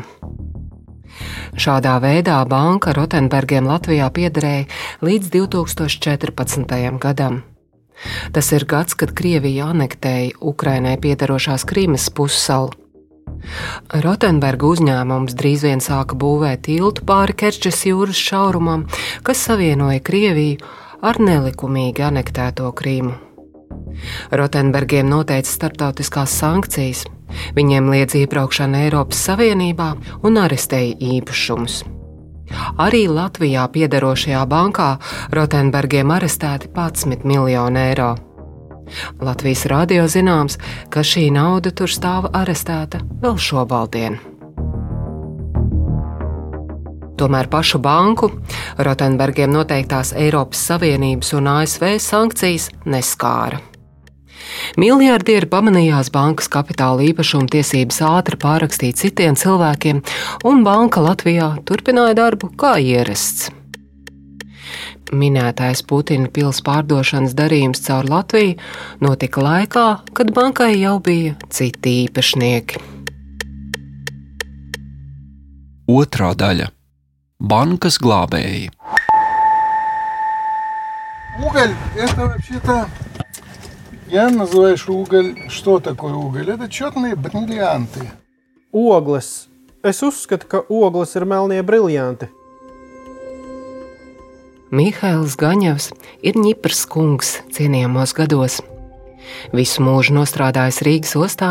Šādā 1.58 1.96
veidā 1.98 2.38
banka 2.46 2.94
Rotenbergiem 2.94 3.66
Latvijā 3.66 4.06
piederēja 4.14 4.70
līdz 5.02 5.34
2014. 5.34 6.78
gadam. 7.02 7.42
Tas 8.30 8.52
ir 8.54 8.66
gads, 8.70 8.94
kad 8.94 9.14
Krievija 9.18 9.72
anektēja 9.74 10.38
Ukrainai 10.40 10.94
piederošās 11.02 11.66
Krīmas 11.66 12.06
pussalu. 12.14 12.83
Rotenberga 14.04 14.66
uzņēmums 14.66 15.36
drīz 15.38 15.64
vien 15.66 15.82
sāka 15.84 16.16
būvēt 16.18 16.64
tiltu 16.68 17.04
pāri 17.06 17.36
Kerčes 17.44 17.84
jūras 17.86 18.20
šaurumam, 18.20 18.86
kas 19.22 19.44
savienoja 19.48 20.00
Krieviju 20.04 20.62
ar 21.04 21.20
nelikumīgi 21.20 22.06
anektēto 22.06 22.70
Krīmu. 22.76 23.18
Rotenbergiem 24.34 25.06
noteica 25.06 25.50
starptautiskās 25.50 26.32
sankcijas, 26.40 27.04
Viņiem 27.54 27.90
liedz 27.92 28.16
iebraukšanu 28.18 28.84
Eiropas 28.84 29.22
Savienībā 29.28 29.90
un 30.26 30.38
arestēja 30.42 30.96
īpašumus. 31.18 31.82
Arī 32.84 33.06
Latvijā 33.10 33.64
piederošajā 33.72 34.44
bankā 34.50 34.90
Rotenbergiem 35.34 36.12
arestēti 36.14 36.70
11 36.76 37.26
miljoni 37.26 37.84
eiro. 37.88 38.14
Latvijas 39.24 39.64
radio 39.70 40.06
zināms, 40.10 40.58
ka 40.90 41.04
šī 41.06 41.30
nauda 41.34 41.72
tur 41.74 41.90
stāv 41.90 42.30
arestēta 42.32 43.02
vēl 43.22 43.36
šobaldien. 43.40 44.20
Tomēr 47.14 47.46
pašu 47.46 47.78
banku 47.78 48.32
Rotenbergiem 48.82 49.52
noteiktās 49.54 50.10
Eiropas 50.18 50.64
Savienības 50.68 51.30
un 51.38 51.46
ASV 51.52 51.94
sankcijas 52.02 52.72
neskāra. 52.90 53.60
Miljardieri 54.80 55.46
pamanījās 55.50 56.10
bankas 56.14 56.50
kapitāla 56.52 57.06
īpašuma 57.08 57.48
tiesības 57.54 58.00
ātri 58.08 58.38
pārrakstīt 58.42 58.98
citiem 59.00 59.38
cilvēkiem, 59.38 60.02
un 60.50 60.64
banka 60.66 61.02
Latvijā 61.04 61.54
turpināja 61.68 62.18
darbu 62.18 62.50
kā 62.58 62.76
ierasts. 62.82 63.52
Minētais 65.13 65.81
Putina 65.85 66.29
pils 66.33 66.61
pārdošanas 66.65 67.35
darījums 67.37 67.81
caur 67.85 68.07
Latviju 68.09 68.57
notika 69.01 69.43
laikā, 69.45 69.85
kad 70.13 70.31
bankai 70.35 70.75
jau 70.77 70.99
bija 71.03 71.35
citi 71.49 72.05
īpašnieki. 72.05 72.81
Otra 75.89 76.33
daļa - 76.37 77.51
Bankas 77.51 77.97
glābēji. 77.97 78.69
Уголь – 81.39 81.95
это 81.95 82.27
вообще-то 82.27 82.87
Я 84.09 84.29
называешь 84.29 84.89
уголь... 84.89 85.35
Что 85.49 85.79
такое 85.79 86.13
уголь? 86.15 86.49
Это 86.49 86.67
четные 86.67 87.15
бриллианты. 87.15 88.11
Ogles. 88.73 89.47
Es 89.83 90.01
uzskatu, 90.01 90.47
ka 90.47 90.59
ogles 90.67 91.15
ir 91.15 91.25
melnie 91.25 91.61
briljanti. 91.61 92.27
Mihails 94.74 95.36
Gaņevs 95.38 95.92
ir 96.26 96.34
ņiprs 96.40 96.80
kungs 96.90 97.28
cienījamos 97.54 98.10
gados. 98.16 98.56
Visu 99.54 99.84
mūžu 99.86 100.16
nostrādājis 100.16 100.80
Rīgas 100.82 101.14
ostā, 101.20 101.50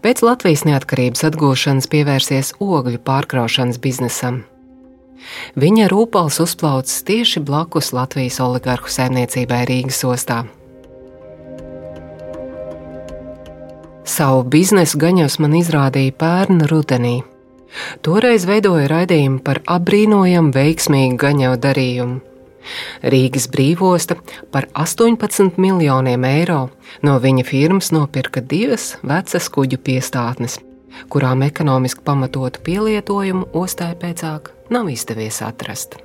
pēc 0.00 0.22
Latvijas 0.24 0.64
neatkarības 0.64 1.26
atgūšanas 1.28 1.90
pievērsies 1.92 2.54
ogļu 2.64 3.02
pārkraušanas 3.04 3.82
biznesam. 3.84 4.40
Viņa 5.60 5.90
rūpals 5.92 6.40
uzplaucis 6.40 7.04
tieši 7.04 7.44
blakus 7.44 7.92
Latvijas 7.92 8.40
oligarhu 8.40 8.88
saimniecībai 8.88 9.62
Rīgas 9.68 10.00
ostā. 10.08 10.46
Savu 14.08 14.44
biznesu 14.48 15.04
gaņos 15.04 15.40
man 15.40 15.60
izrādīja 15.60 16.16
pērn 16.16 16.64
rudenī. 16.72 17.18
Toreiz 18.00 18.44
veidoja 18.48 18.88
raidījumu 18.88 19.42
par 19.44 19.60
apbrīnojamu 19.68 20.54
veiksmīgu 20.54 21.20
gaņu 21.20 21.58
darījumu. 21.60 22.22
Rīgas 23.02 23.48
brīvosta 23.52 24.16
par 24.52 24.68
18 24.74 25.58
miljoniem 25.60 26.24
eiro 26.28 26.68
no 27.02 27.18
viņa 27.20 27.44
firmas 27.48 27.92
nopirka 27.94 28.40
divas 28.40 28.94
vecas 29.02 29.50
kuģu 29.52 29.80
piestātnes, 29.84 30.58
kurām 31.12 31.44
ekonomiski 31.46 32.04
pamatotu 32.06 32.64
pielietojumu 32.64 33.50
ostai 33.52 33.92
pēcāk 34.00 34.50
nav 34.74 34.90
izdevies 34.92 35.42
atrast. 35.44 35.98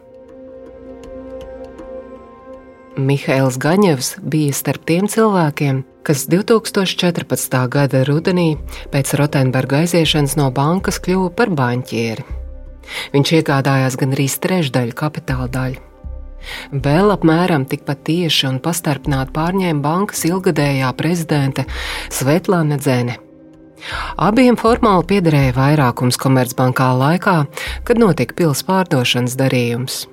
Mihails 3.00 3.56
Gaņevs 3.62 4.18
bija 4.28 4.54
starp 4.56 4.84
tiem 4.90 5.08
cilvēkiem, 5.08 5.84
kas 6.04 6.26
2014. 6.28 7.60
gada 7.72 8.04
rudenī 8.08 8.58
pēc 8.92 9.14
Rotenberga 9.20 9.84
aiziešanas 9.86 10.36
no 10.40 10.50
bankas 10.52 11.00
kļuva 11.06 11.32
par 11.38 11.54
banķieri. 11.56 12.26
Viņš 13.14 13.36
iegādājās 13.40 14.00
gandrīz 14.02 14.40
trešdaļu 14.44 14.98
kapitāla 14.98 15.48
daļu. 15.54 15.89
Vēl 16.72 17.14
apmēram 17.14 17.66
tikpat 17.70 18.04
tieši 18.10 18.48
un 18.50 18.60
pastarpināti 18.64 19.36
pārņēma 19.36 19.84
bankas 19.84 20.26
ilgadējā 20.30 20.92
prezidente 20.98 21.66
Svetlana 22.14 22.80
Dzene. 22.80 23.18
Abiem 24.20 24.58
formāli 24.60 25.08
piederēja 25.14 25.56
vairākums 25.56 26.20
Komercbankā 26.20 26.90
laikā, 27.00 27.36
kad 27.88 28.02
notika 28.02 28.36
pils 28.36 28.64
pārdošanas 28.68 29.38
darījums. 29.40 30.04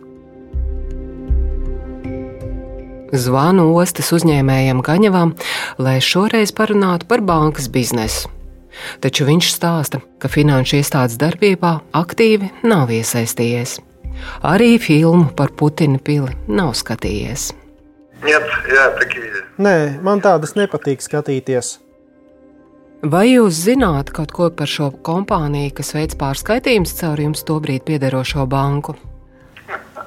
Zvanu 3.16 3.68
ostas 3.78 4.10
uzņēmējam 4.14 4.82
Gaņevam, 4.86 5.34
lai 5.78 5.98
šoreiz 6.02 6.52
parunātu 6.54 7.06
par 7.10 7.22
bankas 7.26 7.70
biznesu. 7.72 8.30
Taču 9.00 9.24
viņš 9.28 9.50
stāsta, 9.54 10.02
ka 10.20 10.28
finanšu 10.28 10.82
iestādes 10.82 11.16
darbībā 11.20 11.78
aktīvi 11.96 12.50
nav 12.66 12.92
iesaistījies. 12.92 13.78
Arī 14.43 14.75
filmu 14.81 15.31
par 15.37 15.53
Putina 15.57 15.99
pili 15.99 16.33
nav 16.47 16.73
skatījies. 16.77 17.51
Нет, 18.23 18.43
я 18.69 18.91
такие. 18.91 19.45
Nē, 19.57 20.01
man 20.01 20.21
tādas 20.21 20.53
nepatīk 20.53 21.01
skatīties. 21.01 21.79
Vai 23.01 23.31
jūs 23.31 23.57
zināt 23.65 24.11
kaut 24.13 24.29
ko 24.29 24.51
par 24.53 24.69
šo 24.69 24.91
kompāniju, 25.07 25.71
kas 25.79 25.95
veids 25.97 26.17
pārskaitījumus 26.19 26.93
caur 26.99 27.17
jums 27.17 27.41
tobrīd 27.47 27.81
piederošo 27.87 28.45
banku? 28.45 28.93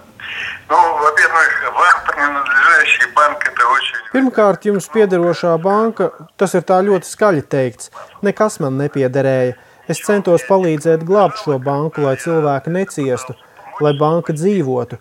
Ну, 0.71 0.77
во-первых, 0.77 1.73
вам 1.75 1.97
принадлежащий 2.07 3.07
банк 3.15 3.39
это 3.47 3.67
очень... 3.67 3.99
Pirmkārt, 4.15 4.65
jums 4.65 4.87
piederošā 4.95 5.59
banka, 5.59 6.11
tas 6.37 6.55
ir 6.55 6.63
tā 6.63 6.79
ļoti 6.87 7.11
skaļi 7.11 7.43
teikts, 7.51 7.91
nekas 8.23 8.61
man 8.63 8.79
nepiederēja. 8.79 9.59
Es 9.91 10.01
centos 10.07 10.47
palīdzēt 10.49 11.03
glābt 11.05 11.43
šo 11.43 11.59
banku, 11.59 12.01
lai 12.07 12.15
cilvēki 12.17 12.73
neciestu, 12.73 13.35
lai 13.84 13.94
banka 14.00 14.36
dzīvotu. 14.36 15.00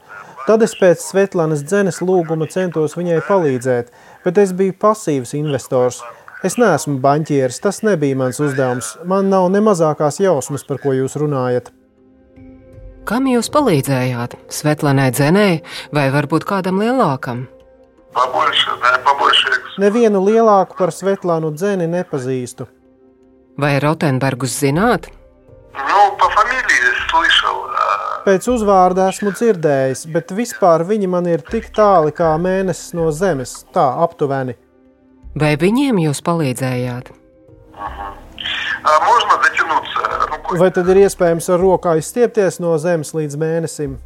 Tad 0.48 0.62
es 0.64 0.72
pēc 0.78 1.02
Svetlanas 1.04 1.64
dzenes 1.66 1.98
lūguma 2.00 2.48
centos 2.48 2.96
viņai 2.96 3.18
palīdzēt, 3.26 3.90
bet 4.24 4.38
es 4.40 4.54
biju 4.56 4.76
pasīvs 4.80 5.34
investors. 5.36 6.00
Es 6.46 6.54
neesmu 6.56 7.00
baņķieris, 7.02 7.58
tas 7.60 7.82
nebija 7.82 8.16
mans 8.16 8.38
uzdevums. 8.40 8.94
Man 9.10 9.28
nav 9.32 9.50
ne 9.50 9.60
mazākās 9.66 10.20
jausmas, 10.22 10.64
par 10.64 10.78
ko 10.80 10.94
jūs 10.94 11.18
runājat. 11.18 11.72
Kam 13.08 13.26
jūs 13.26 13.48
palīdzējāt? 13.52 14.38
Svetlanai 14.52 15.10
dzenēji 15.16 15.62
vai 15.96 16.08
varbūt 16.14 16.44
kādam 16.48 16.80
lielākam? 16.82 17.46
Paboļša, 18.16 18.74
ne, 18.82 18.92
paboļšieks. 19.06 19.78
Nevienu 19.84 20.20
lielāku 20.24 20.76
par 20.78 20.92
Svetlānu 20.94 21.52
dzeni 21.56 21.88
nepazīstu. 21.92 22.68
Vai 23.58 23.74
Rotenbergus 23.82 24.54
zināt? 24.60 25.08
Nu, 25.74 26.02
pa 26.20 26.28
familijas 26.36 27.02
slišal 27.10 27.67
pēc 28.28 28.48
uzvārda 28.52 29.08
esmu 29.08 29.32
dzirdējis, 29.32 30.04
bet 30.12 30.32
vispār 30.36 30.84
viņi 30.88 31.08
man 31.08 31.28
ir 31.30 31.44
tik 31.44 31.70
tāli 31.76 32.12
kā 32.12 32.34
mēnesis 32.40 32.92
no 32.98 33.08
zemes, 33.14 33.62
tā 33.72 33.86
aptuveni. 34.04 34.58
Vai 35.38 35.54
viņiem 35.60 36.00
jūs 36.02 36.20
palīdzējāt? 36.26 37.12
Vai 40.58 40.68
tad 40.72 40.88
ir 40.88 41.02
iespējams 41.04 41.48
ar 41.52 41.60
rokā 41.62 41.94
izstiepties 42.00 42.60
no 42.64 42.74
zemes 42.80 43.14
līdz 43.16 43.36
mēnesim? 43.40 43.96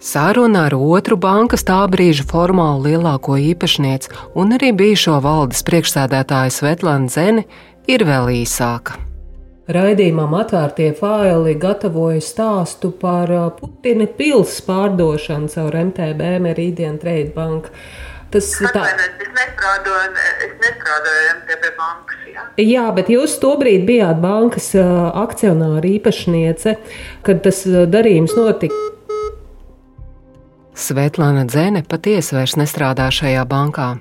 Saruna 0.00 0.64
ar 0.70 0.74
otru 0.78 1.18
bankas 1.20 1.66
tā 1.68 1.82
brīža 1.92 2.24
formālu 2.30 2.88
lielāko 2.88 3.36
īpašnieci 3.36 4.14
un 4.40 4.56
arī 4.56 4.72
bijušo 4.78 5.18
valdes 5.20 5.60
priekšsēdētāju 5.68 6.56
Svetlānu 6.56 7.12
Zeni 7.12 7.44
ir 7.90 8.06
vēl 8.08 8.32
īsāka. 8.40 9.09
Raidījumam 9.70 10.32
atvērtie 10.34 10.88
faili 10.98 11.54
gatavoja 11.60 12.20
stāstu 12.24 12.90
par 12.98 13.30
ā, 13.30 13.42
Putina 13.54 14.08
pilsētas 14.18 14.64
pārdošanu 14.66 15.50
caur 15.52 15.76
MTB 15.84 16.30
Meridian 16.42 16.96
Trade 16.98 17.30
Bank. 17.36 17.68
Tas 18.34 18.48
ir 18.58 18.70
tā. 18.74 18.82
Es 18.90 19.30
nestrādāju, 19.36 20.10
es 20.46 20.56
nestrādāju 20.64 21.28
MTB 21.36 21.70
bankas. 21.78 22.24
Jā. 22.30 22.44
Jā, 22.62 22.84
bet 22.96 23.10
jūs 23.10 23.36
tobrīd 23.42 23.86
bijāt 23.86 24.18
bankas 24.22 24.72
ā, 24.78 24.86
akcionāra 25.22 25.86
īpašniece, 25.86 26.76
kad 27.26 27.42
tas 27.46 27.62
ā, 27.66 27.84
darījums 27.90 28.34
notika. 28.38 28.74
Svetlana 30.74 31.44
Dzene 31.46 31.84
patiesi 31.86 32.34
vairs 32.34 32.56
nestrādā 32.58 33.10
šajā 33.12 33.44
bankā. 33.46 33.92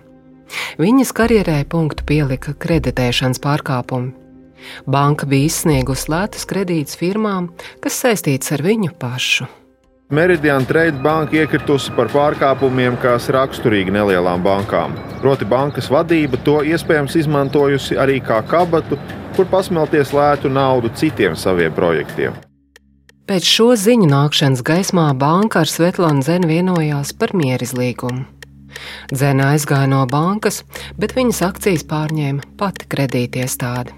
Viņas 0.81 1.13
karjerē 1.13 1.59
punktu 1.69 2.05
pielika 2.09 2.55
kreditēšanas 2.57 3.41
pārkāpumi. 3.43 4.28
Banka 4.89 5.27
bija 5.29 5.49
izsniegusi 5.49 6.11
lētus 6.11 6.47
kredītus 6.49 6.99
firmām, 6.99 7.51
kas 7.83 8.01
saistītas 8.03 8.53
ar 8.55 8.65
viņu 8.65 8.93
pašu. 8.99 9.47
Meridian 10.09 10.65
Trade 10.65 10.97
Bank 11.03 11.35
iekritusi 11.37 11.93
par 11.93 12.09
pārkāpumiem, 12.09 12.95
kas 12.97 13.27
raksturīgi 13.29 13.93
nelielām 13.93 14.41
bankām. 14.41 14.95
Proti, 15.21 15.45
bankas 15.45 15.91
vadība 15.93 16.39
to 16.41 16.63
iespējams 16.65 17.19
izmantojusi 17.19 17.99
arī 18.01 18.17
kā 18.25 18.39
kabatu, 18.49 18.97
kur 19.37 19.45
pasmelties 19.51 20.09
lētu 20.17 20.49
naudu 20.49 20.89
citiem 20.97 21.37
saviem 21.37 21.75
projektiem. 21.77 22.33
Pēc 23.29 23.45
šo 23.45 23.75
ziņu 23.77 24.09
nākšanas 24.09 24.65
gaismā 24.65 25.05
banka 25.13 25.61
ar 25.61 25.69
Svetlānu 25.69 26.25
Zenu 26.25 26.49
vienojās 26.49 27.13
par 27.13 27.37
mierizlīgumu. 27.37 28.25
Zena 29.13 29.51
aizgāja 29.53 29.91
no 29.93 30.01
bankas, 30.09 30.63
bet 30.97 31.13
viņas 31.13 31.45
akcijas 31.51 31.85
pārņēma 31.85 32.55
pati 32.57 32.89
kredītiestāde. 32.89 33.93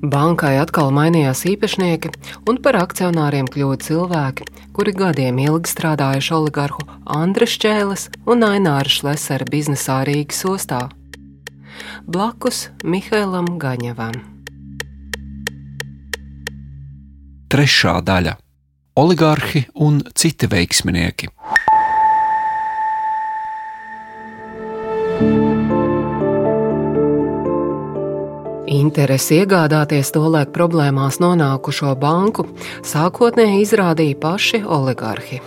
Bankai 0.00 0.54
atkal 0.56 0.88
mainījās 0.96 1.42
īpašnieki, 1.44 2.08
un 2.48 2.56
par 2.64 2.78
akcionāriem 2.80 3.44
kļuva 3.52 3.76
cilvēki, 3.84 4.46
kuri 4.72 4.94
gadiem 4.96 5.36
ilgi 5.42 5.68
strādājuši 5.68 6.32
oligarhu 6.38 6.86
Andris 7.04 7.58
Čēles 7.60 8.06
un 8.24 8.46
Aināra 8.46 8.88
Šlesera 8.88 9.44
biznesā 9.44 9.98
Rīgas 10.08 10.40
ostā. 10.48 10.80
Blakus 12.08 12.70
Mihailam 12.80 13.58
Gaņevam. 13.60 14.16
Trešā 17.52 17.98
daļa- 18.00 18.38
Oligarhi 19.04 19.66
un 19.74 20.00
citi 20.16 20.48
veiksminieki. 20.48 21.28
Interesi 28.70 29.40
iegādāties 29.40 30.12
tolaik 30.14 30.52
problēmās 30.54 31.16
nonākušo 31.18 31.90
banku 31.98 32.44
sākotnēji 32.86 33.64
izrādīja 33.64 34.18
paši 34.22 34.60
oligarhi. 34.62 35.40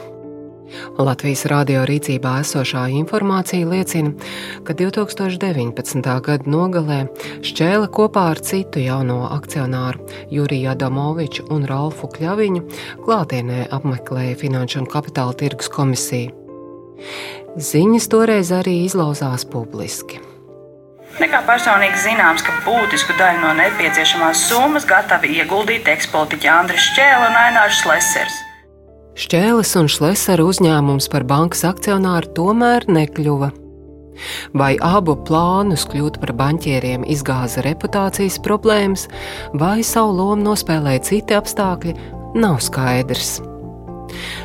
Latvijas 1.00 1.46
radio 1.48 1.86
rīcībā 1.88 2.34
esošā 2.42 2.82
informācija 2.98 3.70
liecina, 3.70 4.12
ka 4.68 4.76
2019. 4.76 6.10
gada 6.26 6.52
nogalē 6.52 7.00
Šķēle 7.46 7.88
kopā 7.96 8.26
ar 8.34 8.44
citu 8.44 8.84
jauno 8.84 9.22
akcionāru 9.30 10.04
Juriju 10.34 10.74
Adamoviču 10.74 11.48
un 11.54 11.64
Ralfu 11.70 12.12
Kļaviņu 12.18 12.66
klātienē 13.06 13.70
apmeklēja 13.72 14.36
Finanšu 14.44 14.84
un 14.84 14.92
Kapitāla 14.92 15.38
tirgus 15.40 15.72
komisiju. 15.72 16.36
Ziņas 17.56 18.12
toreiz 18.12 18.52
arī 18.52 18.82
izlauzās 18.84 19.48
publiski. 19.48 20.33
Nekā 21.22 21.44
personīgi 21.46 22.00
zināms, 22.02 22.42
ka 22.42 22.56
būtisku 22.66 23.14
daļu 23.20 23.44
no 23.44 23.52
nepieciešamās 23.60 24.48
summas 24.50 24.88
gatavi 24.90 25.36
ieguldīt 25.38 25.86
ekspolitiķi 25.92 26.50
Andris 26.50 26.88
Čēle 26.96 27.28
un 27.30 27.38
Ainārs 27.38 27.84
Lesers. 27.86 28.40
Šķēles 29.22 29.76
un 29.78 29.92
Šlesera 29.94 30.42
uzņēmums 30.42 31.06
par 31.14 31.28
bankas 31.30 31.62
akcionāru 31.70 32.34
tomēr 32.34 32.88
nekļuva. 32.90 33.52
Vai 34.58 34.74
abu 34.82 35.14
plānus 35.28 35.86
kļūt 35.90 36.18
par 36.22 36.34
banķieriem 36.38 37.06
izgāza 37.06 37.62
reputācijas 37.66 38.40
problēmas, 38.42 39.06
vai 39.54 39.82
savu 39.86 40.18
lomu 40.18 40.50
nospēlēja 40.50 41.06
citi 41.12 41.38
apstākļi, 41.38 41.94
nav 42.42 42.58
skaidrs. 42.66 43.38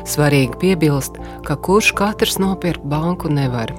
Svarīgi 0.09 0.57
piebilst, 0.61 1.17
ka 1.45 1.57
kurš 1.57 1.95
katrs 1.97 2.37
nopirkt 2.41 2.85
banku 2.85 3.29
nevar. 3.33 3.73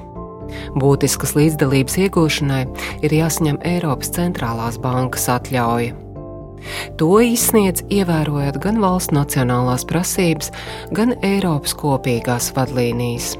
Būtiskas 0.77 1.35
līdzdalības 1.37 1.97
iegūšanai 2.05 2.63
ir 3.05 3.19
jāsaņem 3.21 3.61
Eiropas 3.73 4.13
centrālās 4.15 4.79
bankas 4.81 5.27
atļauja. 5.31 5.97
To 7.01 7.15
izsniedz 7.25 7.81
ievērojot 7.89 8.59
gan 8.61 8.81
valsts 8.83 9.15
nacionālās 9.15 9.85
prasības, 9.89 10.51
gan 10.93 11.15
Eiropas 11.25 11.73
kopīgās 11.77 12.51
vadlīnijas. 12.57 13.33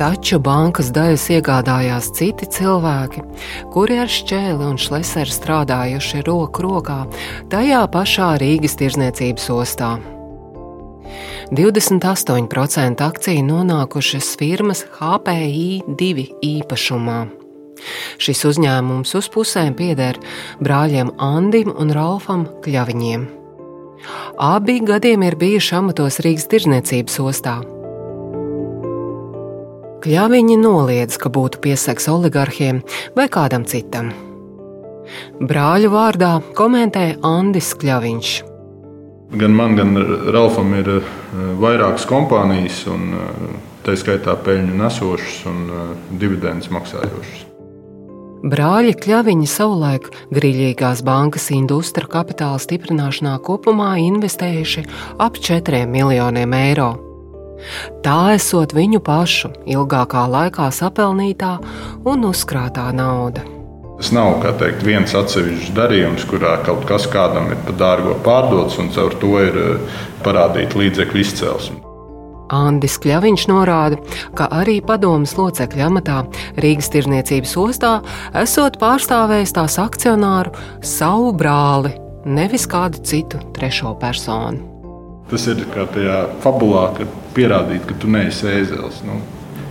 Taču 0.00 0.38
bankas 0.40 0.88
daļas 0.96 1.26
iegādājās 1.34 2.06
citi 2.16 2.46
cilvēki, 2.48 3.20
kuri 3.74 3.98
ar 4.00 4.08
šķēli 4.08 4.70
un 4.70 4.80
šleseru 4.80 5.34
strādājuši 5.34 6.22
roku 6.24 6.64
rokā 6.64 7.02
tajā 7.52 7.82
pašā 7.92 8.30
Rīgas 8.40 8.78
tirzniecības 8.80 9.50
ostā. 9.52 9.90
28% 11.50 13.02
akciju 13.02 13.42
nonākušas 13.42 14.36
firmas 14.38 14.84
HPI 15.00 15.82
2 15.98 16.24
īpašumā. 16.46 17.24
Šis 18.22 18.44
uzņēmums 18.46 19.16
uz 19.18 19.28
pusēm 19.34 19.74
pieder 19.74 20.20
brāļiem 20.62 21.10
Andim 21.18 21.72
un 21.74 21.90
Ralfam 21.96 22.44
Kļaviņiem. 22.62 23.24
Abi 24.38 24.78
gadiem 24.86 25.24
ir 25.26 25.36
bijuši 25.40 25.74
amatos 25.80 26.20
Rīgas 26.22 26.46
tirzniecības 26.52 27.18
ostā. 27.24 27.56
Kļaviņi 30.00 30.56
noliedz, 30.60 31.18
ka 31.20 31.32
būtu 31.34 31.60
piesaks 31.66 32.06
oligarhiem 32.08 32.78
vai 33.18 33.26
kādam 33.26 33.66
citam. 33.66 34.14
Brāļu 35.42 35.90
vārdā 35.90 36.36
komentē 36.54 37.16
Andis 37.26 37.74
Kļaviņš. 37.74 38.49
Gan 39.30 39.50
man, 39.54 39.76
gan 39.76 39.94
Ralfam 40.34 40.72
ir 40.74 40.88
eh, 40.96 41.10
vairākas 41.62 42.06
kompānijas, 42.10 42.82
un 42.90 43.12
eh, 43.14 43.52
tā 43.86 43.94
skaitā 43.94 44.34
peļņu 44.42 44.74
nesošas 44.80 45.36
un 45.46 45.60
eh, 45.70 45.92
dividendus 46.18 46.72
maksājošas. 46.74 47.46
Brāļi 48.40 48.94
Kļaviņi 48.96 49.46
savulaik 49.46 50.08
grīļīgās 50.34 51.04
bankas 51.06 51.50
industru 51.54 52.08
kapitāla 52.10 52.58
stiprināšanā 52.58 53.36
kopumā 53.44 53.92
investējuši 54.00 54.86
ap 55.20 55.38
4 55.38 55.84
miljoniem 55.86 56.56
eiro. 56.56 56.90
Tā 58.02 58.32
esot 58.34 58.74
viņu 58.74 59.02
pašu 59.04 59.52
ilgākā 59.68 60.24
laikā 60.32 60.72
sapelnītā 60.74 61.54
un 62.08 62.28
uzkrātā 62.32 62.88
nauda. 62.96 63.59
Tas 64.00 64.14
nav 64.16 64.38
teikt, 64.56 64.80
viens 64.80 65.12
atsevišķs 65.12 65.74
darījums, 65.76 66.22
kurā 66.24 66.54
kaut 66.64 66.86
kas 66.88 67.04
kādam 67.12 67.50
ir 67.52 67.58
par 67.66 67.74
dārgo 67.76 68.14
pārdots, 68.24 68.78
un 68.80 68.86
caur 68.94 69.12
to 69.20 69.34
ir 69.44 69.58
eh, 69.60 69.98
parādīta 70.24 70.78
līdzekļu 70.80 71.20
izcelsme. 71.20 71.76
Andris 72.48 72.96
Kļaviņš 73.04 73.44
norāda, 73.50 73.98
ka 74.38 74.46
arī 74.56 74.78
padomas 74.80 75.34
locekļa 75.36 75.90
amatā 75.90 76.22
Rīgas 76.64 76.88
tirniecības 76.94 77.52
ostā 77.60 77.90
esot 78.40 78.78
pārstāvējis 78.80 79.52
tās 79.58 79.76
akcionāru 79.84 80.54
savu 80.80 81.34
brāli, 81.36 81.92
nevis 82.24 82.64
kādu 82.72 83.04
citu 83.04 83.42
trešo 83.52 83.92
personu. 84.00 84.64
Tas 85.28 85.44
ir 85.52 85.60
kā 85.76 85.84
tajā 85.92 86.22
fabulā, 86.40 86.86
kad 86.96 87.12
pierādīt, 87.36 87.84
ka 87.84 88.00
tu 88.00 88.08
neesi 88.16 88.48
ēzelis. 88.48 89.04
Nu, 89.04 89.20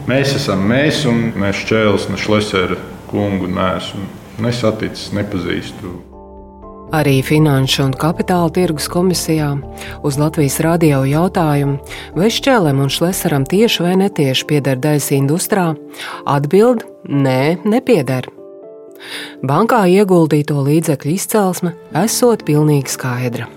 mēs 0.05 0.37
esam 0.37 0.61
mēs, 0.69 1.01
un 1.09 1.31
mēs 1.33 1.65
šķēlis, 1.65 2.07
ne 2.13 2.21
šleseri 2.27 2.79
kungu 3.09 3.49
neesmu 3.49 4.18
nesaticis, 4.43 5.11
nepazīstu. 5.15 5.97
Arī 6.89 7.19
Finanšu 7.21 7.83
un 7.85 7.91
Kapitāla 7.93 8.49
tirgus 8.49 8.87
komisijā 8.89 9.51
uz 10.01 10.15
Latvijas 10.17 10.57
radio 10.65 11.03
jautājumu, 11.05 11.77
vai 12.17 12.31
Šķēlēm 12.33 12.81
un 12.81 12.89
Šlesaram 12.89 13.45
tieši 13.45 13.85
vai 13.85 13.93
netieši 14.01 14.47
pieder 14.49 14.81
daļas 14.81 15.11
industrā, 15.13 15.67
atbild- 16.25 16.81
nē, 17.25 17.61
nepieder. 17.61 18.31
Bankā 19.45 19.85
ieguldīto 19.85 20.57
līdzekļu 20.65 21.13
izcelsme 21.13 21.75
esot 21.93 22.43
pilnīgi 22.43 22.89
skaidra. 22.89 23.47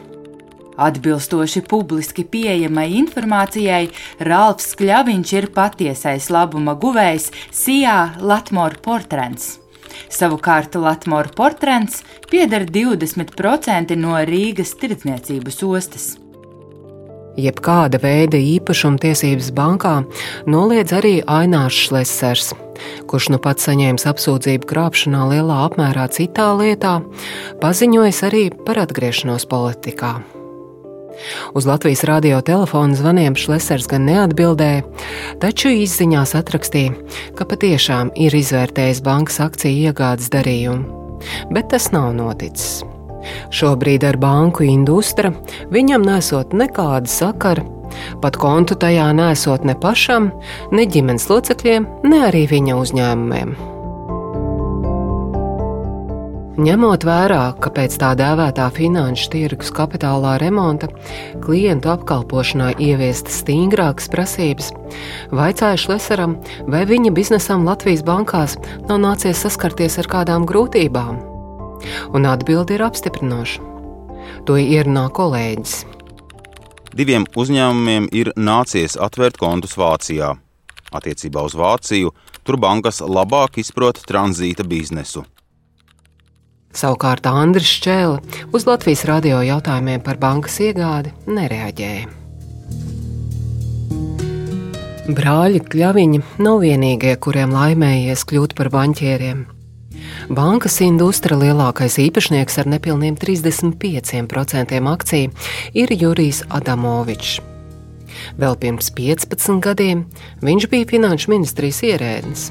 Atbilstoši 0.77 1.63
publiski 1.69 2.25
pieejamai 2.25 2.89
informācijai, 3.01 3.91
Ralfs 4.21 4.77
Kļaviņš 4.77 5.33
ir 5.39 5.49
patiesais 5.57 6.29
labuma 6.29 6.75
guvējs 6.75 7.31
Sijā 7.51 8.21
Latmora 8.21 8.77
portrens. 8.83 9.62
Savukārt 10.13 10.75
Latvijas 10.75 11.33
portrets 11.37 12.03
pieder 12.31 12.67
20% 12.67 13.97
no 13.99 14.19
Rīgas 14.29 14.77
tirdzniecības 14.81 15.63
ostas. 15.67 16.11
Jebkāda 17.41 17.97
veida 18.03 18.37
īpašumtiesības 18.37 19.49
bankā 19.57 19.95
noliedz 20.45 20.93
arī 20.93 21.15
Ainārs 21.25 21.79
Šlesers, 21.87 22.51
kurš 23.09 23.31
nu 23.33 23.41
pats 23.41 23.71
saņēmis 23.71 24.05
apsūdzību 24.13 24.69
krāpšanā 24.69 25.25
lielā 25.33 25.63
apmērā 25.71 26.11
citā 26.13 26.51
lietā, 26.61 26.99
paziņojis 27.65 28.23
arī 28.29 28.45
par 28.67 28.85
atgriešanos 28.85 29.49
politikā. 29.49 30.19
Uz 31.55 31.67
Latvijas 31.67 32.05
radio 32.09 32.41
telefona 32.45 32.97
zvaniem 32.99 33.37
Šlesers 33.39 33.89
gan 33.91 34.07
neatbildēja, 34.09 34.85
taču 35.43 35.73
izziņās 35.83 36.35
atrakstīja, 36.39 36.95
ka 37.39 37.47
patiešām 37.49 38.13
ir 38.17 38.35
izvērtējis 38.37 39.03
bankas 39.05 39.41
akciju 39.45 39.91
iegādes 39.91 40.33
darījumu, 40.33 41.21
bet 41.53 41.71
tas 41.75 41.91
nav 41.95 42.13
noticis. 42.19 42.83
Šobrīd 43.55 44.05
ar 44.07 44.19
banku 44.19 44.67
industri 44.67 45.31
viņam 45.73 46.07
nesot 46.07 46.57
nekāda 46.57 47.11
sakara, 47.11 47.67
pat 48.23 48.39
kontu 48.41 48.75
tajā 48.75 49.13
nesot 49.17 49.67
ne 49.69 49.77
pašam, 49.79 50.33
ne 50.75 50.89
ģimenes 50.89 51.29
locekļiem, 51.31 51.87
ne 52.09 52.25
arī 52.31 52.49
viņa 52.51 52.81
uzņēmumiem. 52.83 53.72
Ņemot 56.53 57.07
vērā, 57.09 57.55
ka 57.65 57.71
pēc 57.73 57.95
tā 57.97 58.11
dēvētā 58.13 58.67
finanšu 58.77 59.31
tirgus 59.33 59.71
kapitālā 59.73 60.35
remonta 60.43 60.91
klientu 61.41 61.89
apkalpošanā 61.95 62.75
ieviestas 62.77 63.39
stingrākas 63.41 64.11
prasības, 64.13 64.69
vaicāju 65.33 65.81
Šlesaram, 65.81 66.37
vai 66.69 66.83
viņa 66.85 67.15
biznesam 67.17 67.65
Latvijas 67.65 68.05
bankās 68.05 68.59
nav 68.85 69.01
nācies 69.01 69.41
saskarties 69.41 69.97
ar 70.05 70.11
kādām 70.13 70.45
grūtībām. 70.45 71.25
Un 72.13 72.29
atbildi 72.29 72.77
ir 72.77 72.85
apstiprinoša. 72.85 73.65
To 74.45 74.61
ierunā 74.61 75.09
kolēģis. 75.09 75.77
Diviem 76.93 77.25
uzņēmumiem 77.33 78.13
ir 78.13 78.35
nācies 78.37 79.01
atvērt 79.01 79.41
kontus 79.41 79.79
Vācijā. 79.81 80.35
Attiecībā 80.93 81.49
uz 81.49 81.57
Vāciju 81.57 82.13
tur 82.45 82.61
bankas 82.61 83.01
labāk 83.01 83.57
izprot 83.65 84.05
tranzīta 84.05 84.69
biznesu. 84.69 85.25
Savukārt 86.83 87.29
Andris 87.31 87.77
Čēle 87.79 88.17
uz 88.51 88.65
Latvijas 88.67 89.05
radio 89.07 89.39
jautājumiem 89.47 90.01
par 90.03 90.17
bankas 90.19 90.57
iegādi 90.65 91.13
nereaģēja. 91.31 92.09
Brāļi 95.15 95.61
Kļaviņi 95.63 96.19
nav 96.43 96.65
vienīgie, 96.65 97.13
kuriem 97.23 97.55
laimējies 97.55 98.25
kļūt 98.27 98.57
par 98.59 98.73
banķieriem. 98.75 99.45
Bankas 100.35 100.81
industra 100.83 101.39
lielākais 101.39 102.01
īpašnieks 102.03 102.59
ar 102.59 102.73
nepilniem 102.75 103.15
35% 103.15 104.83
akciju 104.97 105.31
ir 105.85 105.95
Jurijs 106.03 106.43
Adamovičs. 106.51 107.39
Vēl 108.43 108.59
pirms 108.59 108.91
15 108.99 109.63
gadiem 109.63 110.03
viņš 110.43 110.69
bija 110.75 110.91
finanšu 110.97 111.31
ministrijas 111.37 111.83
ierēdnis. 111.93 112.51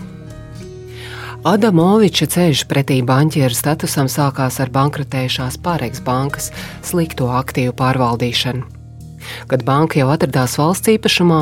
Adamoviča 1.42 2.28
ceļš 2.30 2.60
pretī 2.70 3.00
banķieru 3.02 3.56
statusam 3.58 4.06
sākās 4.06 4.60
ar 4.62 4.70
bankrotējušās 4.70 5.56
Pāreiks 5.66 6.04
bankas 6.06 6.52
slikto 6.86 7.32
aktīvu 7.34 7.74
pārvaldīšanu. 7.80 8.68
Kad 9.50 9.64
banka 9.66 9.98
jau 9.98 10.12
atradās 10.14 10.54
valsts 10.62 10.92
īpašumā, 10.94 11.40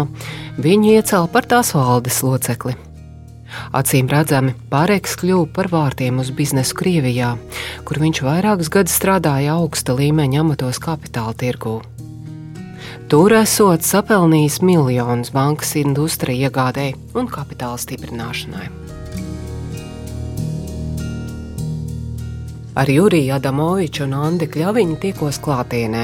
viņu 0.63 0.93
iecēla 0.93 1.27
par 1.33 1.47
tās 1.51 1.73
valdes 1.75 2.21
locekli. 2.23 2.77
Acīm 3.75 4.07
redzami, 4.07 4.53
Pāreiks 4.71 5.17
kļuva 5.19 5.49
par 5.57 5.67
vārtiem 5.73 6.21
uz 6.23 6.31
biznesu 6.31 6.77
Krievijā, 6.79 7.33
kur 7.83 7.99
viņš 7.99 8.21
vairākus 8.23 8.69
gadus 8.71 8.95
strādāja 8.95 9.57
augsta 9.59 9.97
līmeņa 9.99 10.45
amatos 10.45 10.79
kapitāla 10.79 11.35
tirgū. 11.35 11.81
Tur 13.11 13.35
esot 13.35 13.83
sapelnījis 13.83 14.61
miljonus 14.63 15.33
bankas 15.35 15.75
industrija 15.81 16.47
iegādēji 16.47 16.95
un 17.19 17.27
kapitāla 17.27 17.81
stiprināšanai. 17.83 18.69
Ar 22.79 22.87
Juriju 22.89 23.33
Adamoviču 23.35 24.05
un 24.05 24.13
Andi 24.15 24.47
Kļaviņu 24.47 24.93
tikos 25.01 25.41
klātienē. 25.43 26.03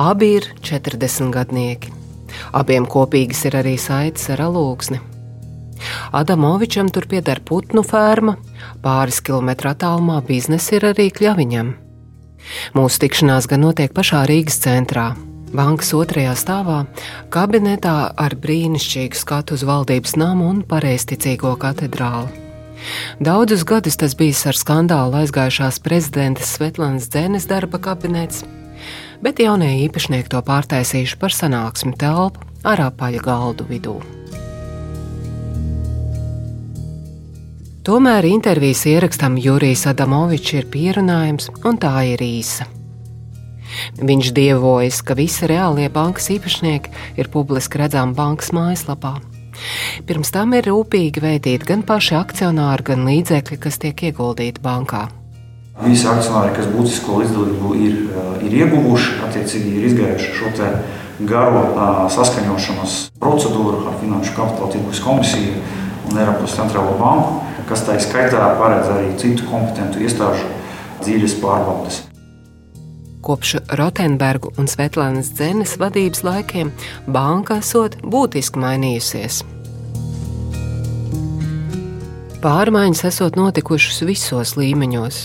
Abi 0.00 0.30
ir 0.38 0.46
40 0.64 1.28
gadnieki. 1.34 1.90
Abiem 2.56 2.86
kopīgas 2.88 3.42
ir 3.44 3.58
arī 3.58 3.74
saites 3.76 4.30
ar 4.32 4.40
alūksni. 4.46 5.02
Adamovičam 6.16 6.88
tur 6.88 7.04
pieder 7.10 7.42
putnu 7.44 7.82
ferma, 7.84 8.38
pāris 8.80 9.20
kilometru 9.20 9.74
attālumā 9.74 10.22
biznesa 10.24 10.78
ir 10.78 10.86
arī 10.94 11.10
Kļaviņam. 11.12 11.74
Mūsu 12.78 13.02
tikšanās 13.04 13.48
gan 13.50 13.66
notiek 13.66 13.92
pašā 13.92 14.22
Rīgas 14.30 14.56
centrā, 14.64 15.10
bankas 15.52 15.92
otrajā 15.96 16.32
stāvā, 16.38 16.78
kabinetā 17.34 17.98
ar 18.16 18.38
brīnišķīgu 18.40 19.20
skatu 19.20 19.60
uz 19.60 19.66
valdības 19.68 20.16
namu 20.16 20.48
un 20.54 20.64
pareizticīgo 20.64 21.52
katedrāli. 21.60 22.43
Daudzus 23.22 23.64
gadus 23.68 23.96
tas 24.00 24.16
bijis 24.18 24.44
ar 24.50 24.58
skandālu 24.58 25.20
aizgājušās 25.22 25.80
prezidentes 25.84 26.56
Svetlanas 26.56 27.08
Dzēnes 27.12 27.48
darba 27.50 27.80
kabinets, 27.82 28.44
bet 29.24 29.40
jaunie 29.40 29.72
īpašnieki 29.86 30.32
to 30.34 30.42
pārtaisījuši 30.44 31.20
par 31.20 31.34
sanāksmi 31.34 31.96
telpu 32.00 32.44
ar 32.64 32.88
apaļu 32.90 33.24
galdu 33.24 33.66
vidū. 33.70 33.98
Tomēr 37.84 38.24
intervijas 38.24 38.86
ierakstam 38.88 39.34
Jurijs 39.36 39.82
Adamovičs 39.90 40.54
ir 40.56 40.70
pierunājums, 40.72 41.50
un 41.68 41.76
tā 41.76 41.92
ir 42.14 42.22
īsa. 42.24 42.64
Viņš 44.00 44.30
dievojas, 44.32 45.02
ka 45.04 45.16
visi 45.18 45.44
reālie 45.50 45.90
bankas 45.92 46.30
īpašnieki 46.32 47.20
ir 47.20 47.28
publiski 47.28 47.82
redzami 47.82 48.16
bankas 48.16 48.54
mājaslapā. 48.56 49.18
Pirms 50.06 50.32
tam 50.34 50.54
ir 50.58 50.68
rūpīgi 50.70 51.22
veidīti 51.24 51.68
gan 51.68 51.84
paši 51.86 52.16
akcionāri, 52.18 52.86
gan 52.90 53.04
līdzekļi, 53.08 53.60
kas 53.60 53.78
tiek 53.82 54.06
ieguldīti 54.10 54.62
bankā. 54.64 55.06
Visi 55.82 56.06
akcionāri, 56.06 56.52
kas 56.54 56.68
būtisko 56.70 57.18
līdzdalību 57.22 57.72
ir, 57.82 57.94
eh, 58.06 58.46
ir 58.46 58.52
ieguvuši, 58.62 59.16
attiecīgi 59.26 59.72
ir 59.74 59.88
izgājuši 59.90 60.34
šo 60.38 60.52
garo 61.26 61.64
eh, 61.64 62.10
saskaņošanas 62.14 62.94
procedūru 63.18 63.82
ar 63.88 63.98
Finanšu 64.00 64.36
kapitāla 64.36 64.70
tirgus 64.70 65.02
komisiju 65.02 65.58
un 66.10 66.18
Eiropas 66.18 66.54
centrālo 66.54 66.94
banku, 67.00 67.42
kas 67.68 67.82
tā 67.86 67.98
skaitā 67.98 68.54
paredz 68.60 68.90
arī 68.94 69.14
citu 69.18 69.50
kompetentu 69.50 70.02
iestāžu 70.04 70.46
dzīves 71.02 71.40
pārbaudes. 71.42 72.13
Kopš 73.24 73.54
Rotenbergu 73.78 74.50
un 74.60 74.66
Svetlānas 74.68 75.30
Dzenes 75.32 75.78
vadības 75.80 76.20
laikiem 76.26 76.70
banka 77.08 77.56
esot 77.62 77.96
būtiski 78.04 78.60
mainījusies. 78.60 79.38
Pārmaiņas 82.44 83.06
esot 83.08 83.38
notikušas 83.40 84.02
visos 84.04 84.52
līmeņos, 84.60 85.20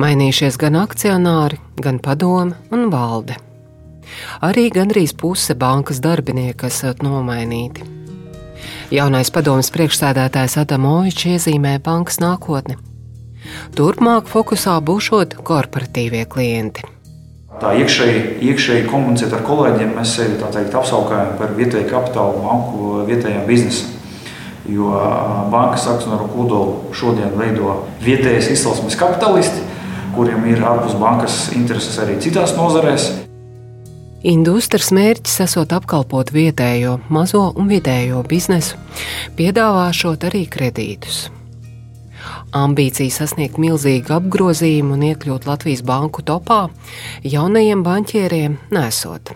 mainījušies 0.00 0.56
gan 0.62 0.78
akcionāri, 0.80 1.58
gan 1.76 1.98
padome 2.00 2.56
un 2.72 2.86
valde. 2.94 3.36
Arī 4.40 4.70
gandrīz 4.72 5.12
puse 5.12 5.52
bankas 5.52 6.00
darbinieku 6.00 6.70
esat 6.70 7.04
nomainīti. 7.04 7.84
Jaunais 8.92 9.28
padomas 9.34 9.68
priekšsēdētājs 9.76 10.56
Adamovičs 10.64 11.28
iezīmē 11.34 11.76
bankas 11.84 12.16
nākotni. 12.24 12.80
Turpmāk 13.76 14.32
fokusā 14.32 14.80
būšot 14.80 15.36
korporatīvie 15.44 16.24
klienti. 16.32 16.91
Tā 17.60 17.74
iekšēji, 17.76 18.20
iekšēji 18.48 18.86
komunicēt 18.88 19.34
ar 19.36 19.42
kolēģiem, 19.44 19.90
mēs 19.98 20.14
sevi 20.16 20.38
teikt, 20.40 20.72
apsaukājam 20.78 21.34
par 21.36 21.52
vietēju 21.58 21.90
kapitālu 21.90 22.40
banku 22.40 22.92
vietējiem 23.10 23.44
biznesam. 23.48 23.90
Jo 24.72 24.92
bankas 25.52 25.88
akcionāru 25.90 26.28
kodolu 26.32 26.94
šodien 26.94 27.34
veido 27.36 27.80
vietējais 28.04 28.52
izcelsmes 28.54 28.96
kapitalisti, 28.96 29.64
kuriem 30.14 30.46
ir 30.52 30.62
ārpus 30.64 30.94
bankas 31.00 31.42
intereses 31.56 31.98
arī 32.00 32.16
citās 32.22 32.54
nozarēs. 32.56 33.10
Industras 34.22 34.92
mērķis 34.94 35.40
esot 35.48 35.74
apkalpot 35.74 36.30
vietējo, 36.30 37.00
mazo 37.10 37.48
un 37.58 37.68
vidējo 37.68 38.22
biznesu, 38.30 38.78
piedāvāšot 39.36 40.30
arī 40.30 40.46
kredītus. 40.46 41.24
Ambīcija 42.56 43.12
sasniegt 43.14 43.58
milzīgu 43.62 44.14
apgrozījumu 44.16 44.96
un 44.96 45.04
iekļūt 45.10 45.46
Latvijas 45.48 45.84
banku 45.86 46.24
topā 46.26 46.66
jaunajiem 47.24 47.84
banķieriem 47.86 48.58
nesot. 48.74 49.34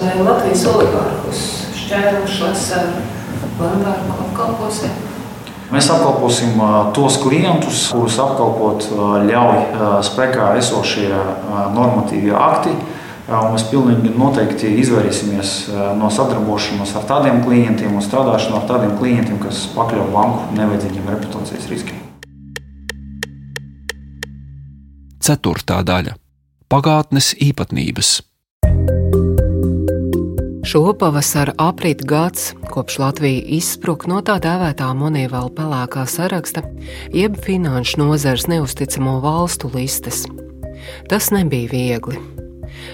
Latvijas 0.00 0.66
oligārhus 0.72 1.42
šķērušas 1.82 2.66
ar 2.80 2.90
banku 3.58 4.18
apkalposim? 4.28 4.96
Mēs 5.72 5.88
apkalposim 5.90 6.60
tos 6.94 7.16
klientus, 7.18 7.88
kurus 7.90 8.20
apkalpot 8.22 8.86
ļauj 9.26 10.02
spēkā 10.06 10.52
esošie 10.60 11.10
normatīvie 11.74 12.36
akti 12.38 12.76
Un 13.26 13.50
mēs 13.56 13.64
pilnīgi 13.66 14.12
noteikti 14.14 14.68
izvairīsimies 14.84 15.54
no 15.98 16.10
sadarbošanās 16.14 16.94
ar 16.94 17.08
tādiem 17.10 17.42
klientiem 17.42 17.98
un 17.98 18.04
strādāšanu 18.06 18.60
ar 18.60 18.68
tādiem 18.70 18.94
klientiem, 19.00 19.42
kas 19.42 19.66
pakļauj 19.74 20.12
banku 20.14 20.58
nevajadzīgiem 20.60 21.14
reputācijas 21.16 21.66
riskiem. 21.72 22.05
Ceturtā 25.26 25.80
daļa- 25.82 26.12
pagātnes 26.70 27.32
īpatnības. 27.42 28.10
Šopavasar 30.62 31.50
aprit 31.58 32.04
gads, 32.06 32.52
kopš 32.70 33.00
Latvija 33.02 33.40
izspruka 33.56 34.06
no 34.06 34.20
tā 34.22 34.36
dēvētā 34.44 34.92
monētāla 34.94 35.50
pelēkā 35.56 36.04
saraksta, 36.06 36.62
jeb 37.10 37.40
finanšu 37.42 37.98
nozares 38.04 38.46
neusticamo 38.46 39.16
valstu 39.24 39.72
listes. 39.74 40.28
Tas 41.10 41.32
nebija 41.34 41.72
viegli. 41.74 42.22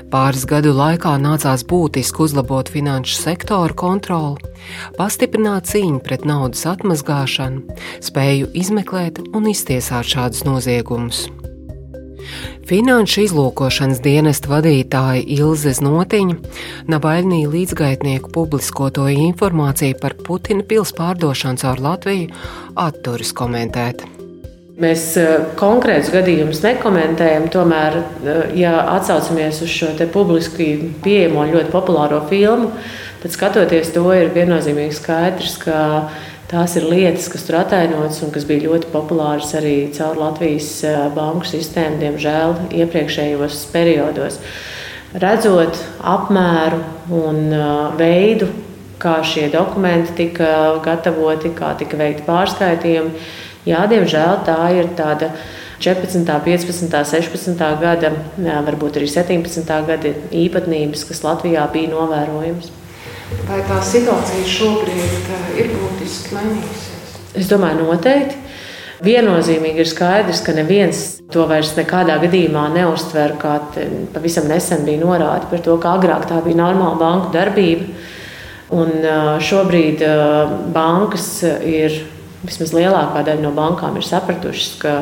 Pāris 0.09 0.49
gadu 0.49 0.73
laikā 0.73 1.19
nācās 1.21 1.67
būtiski 1.69 2.25
uzlabot 2.25 2.73
finanšu 2.73 3.21
sektoru 3.27 3.77
kontroli, 3.77 4.57
pastiprināt 4.97 5.69
cīņu 5.69 6.01
pret 6.01 6.25
naudas 6.25 6.65
atmazgāšanu, 6.65 7.77
spēju 8.01 8.53
izmeklēt 8.57 9.21
un 9.37 9.53
iztiesāt 9.53 10.09
šādus 10.17 10.47
noziegumus. 10.49 11.27
Finanšu 12.69 13.27
izlūkošanas 13.27 14.01
dienesta 14.05 14.51
vadītāja 14.53 15.25
Ilze 15.37 15.75
Znotiņa 15.77 16.39
Nabaļnī 16.93 17.45
līdzgaitnieku 17.53 18.33
publiskoto 18.35 19.09
informāciju 19.13 19.99
par 20.01 20.17
Putina 20.23 20.65
pils 20.67 20.95
pārdošanu 20.97 21.63
caur 21.63 21.83
Latviju 21.83 22.33
atturas 22.79 23.35
komentēt. 23.37 24.07
Mēs 24.83 25.03
eh, 25.21 25.35
konkrētus 25.61 26.11
gadījumus 26.15 26.63
nekomentējam, 26.65 27.51
tomēr, 27.53 27.99
eh, 28.01 28.43
ja 28.63 28.79
atsaucamies 28.95 29.61
uz 29.67 29.71
šo 29.71 29.91
publiski 30.15 30.73
pieejamo 31.05 31.45
ļoti 31.51 31.71
populāro 31.75 32.23
filmu, 32.31 32.71
tad 33.23 33.35
skatoties 33.35 33.93
to, 33.93 34.07
ir 34.17 34.33
viennozīmīgi 34.35 34.97
skaidrs, 34.97 35.59
ka 35.61 35.77
tās 36.53 36.77
ir 36.79 36.87
lietas, 36.87 37.27
kas 37.33 37.47
tur 37.49 37.59
atainotas 37.63 38.23
un 38.23 38.31
kas 38.35 38.47
bija 38.49 38.69
ļoti 38.69 38.93
populāras 38.93 39.51
arī 39.59 39.77
caur 39.97 40.21
Latvijas 40.21 40.71
eh, 40.87 40.99
banku 41.17 41.49
sistēmu, 41.49 41.99
diemžēl, 42.05 42.59
iepriekšējos 42.83 43.65
periodos. 43.75 44.39
Redzot 45.13 45.77
apmēru 46.09 46.79
un 47.13 47.51
veidu, 47.99 48.47
kā 49.03 49.19
šie 49.27 49.51
dokumenti 49.53 50.15
tika 50.23 50.79
gatavoti, 50.85 51.51
kā 51.57 51.75
tika 51.77 51.99
veikti 52.01 52.25
pārskaitījumi 52.25 53.27
Jā, 53.63 53.85
diemžēl 53.87 54.41
tā 54.43 54.57
ir 54.75 54.89
tāda 54.99 55.29
14, 55.83 56.27
15, 56.43 56.97
16 57.07 57.61
gada, 57.79 58.11
varbūt 58.67 58.99
arī 58.99 59.07
17 59.11 59.69
gada 59.87 60.15
īpatnības, 60.35 61.05
kas 61.07 61.23
Latvijā 61.23 61.69
bija 61.71 61.93
novērojamas. 61.93 62.73
Vai 63.49 63.61
tā 63.69 63.81
situācija 63.85 64.49
šobrīd 64.49 65.31
ir 65.61 65.75
būtiski 65.75 66.37
mainījusies? 66.37 67.19
Es 67.39 67.51
domāju, 67.51 67.87
noteikti. 67.87 68.39
Viennozīmīgi 69.03 69.83
ir 69.83 69.89
skaidrs, 69.91 70.45
ka 70.47 70.55
neviens 70.55 70.99
to 71.35 71.49
vairs 71.51 71.73
nekādā 71.75 72.21
gadījumā 72.23 72.69
neuztver, 72.71 73.35
kā 73.41 73.57
pavisam 74.15 74.47
nesen 74.47 74.85
bija 74.87 75.01
norāde 75.03 75.49
par 75.51 75.63
to, 75.65 75.75
ka 75.83 75.97
agrāk 75.99 76.29
tā 76.31 76.39
bija 76.45 76.61
normāla 76.61 77.01
banku 77.01 77.33
darbība. 77.35 77.89
Un 78.73 78.93
šobrīd 79.43 80.05
bankas 80.73 81.27
ir 81.67 81.99
vismaz 82.47 82.73
lielākā 82.77 83.25
daļa 83.27 83.43
no 83.43 83.53
bankām 83.57 83.99
ir 83.99 84.07
sapratušas, 84.07 84.77
ka 84.83 84.95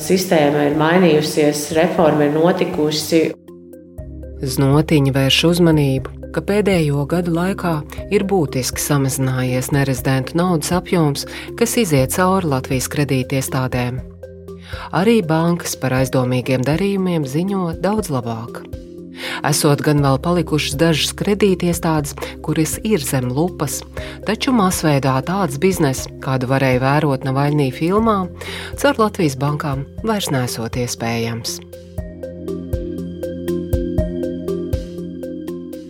sistēma 0.00 0.68
ir 0.68 0.76
mainījusies, 0.80 1.70
reforma 1.78 2.28
ir 2.28 2.36
notikusi. 2.36 3.24
Znotiņa 4.42 5.14
vērš 5.14 5.40
uzmanību, 5.54 6.21
ka 6.32 6.42
pēdējo 6.48 7.04
gadu 7.10 7.34
laikā 7.36 7.74
ir 8.14 8.24
būtiski 8.28 8.80
samazinājies 8.82 9.72
nerezidentu 9.74 10.38
naudas 10.40 10.72
apjoms, 10.74 11.26
kas 11.58 11.76
iziet 11.80 12.14
cauri 12.16 12.50
Latvijas 12.54 12.88
kredītiestādēm. 12.92 14.00
Arī 14.96 15.20
bankas 15.26 15.76
par 15.76 15.98
aizdomīgiem 16.00 16.64
darījumiem 16.64 17.28
ziņo 17.28 17.74
daudz 17.84 18.12
labāk. 18.12 18.62
Esot 19.46 19.82
gan 19.84 20.00
vēl 20.02 20.18
palikušas 20.24 20.76
dažas 20.80 21.12
kredītiestādes, 21.18 22.16
kuras 22.44 22.78
ir 22.86 23.04
zem 23.04 23.28
lupas, 23.34 23.80
taču 24.26 24.54
masveidā 24.56 25.18
tāds 25.26 25.60
bizness, 25.62 26.08
kādu 26.24 26.48
varēja 26.50 26.82
vērot 26.82 27.28
Navaļnī 27.28 27.68
filmā, 27.76 28.22
caur 28.80 29.04
Latvijas 29.04 29.38
bankām 29.38 29.86
vairs 30.06 30.32
nesot 30.32 30.80
iespējams. 30.80 31.60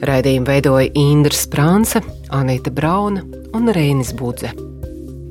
Raidījumu 0.02 0.48
veidoja 0.48 0.90
Indra 0.98 1.36
Sprānce, 1.36 2.02
Anita 2.34 2.74
Brauna 2.74 3.22
un 3.54 3.70
Reinis 3.70 4.10
Budze. 4.18 4.50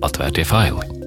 Atvērtie 0.02 0.48
faili! 0.48 1.01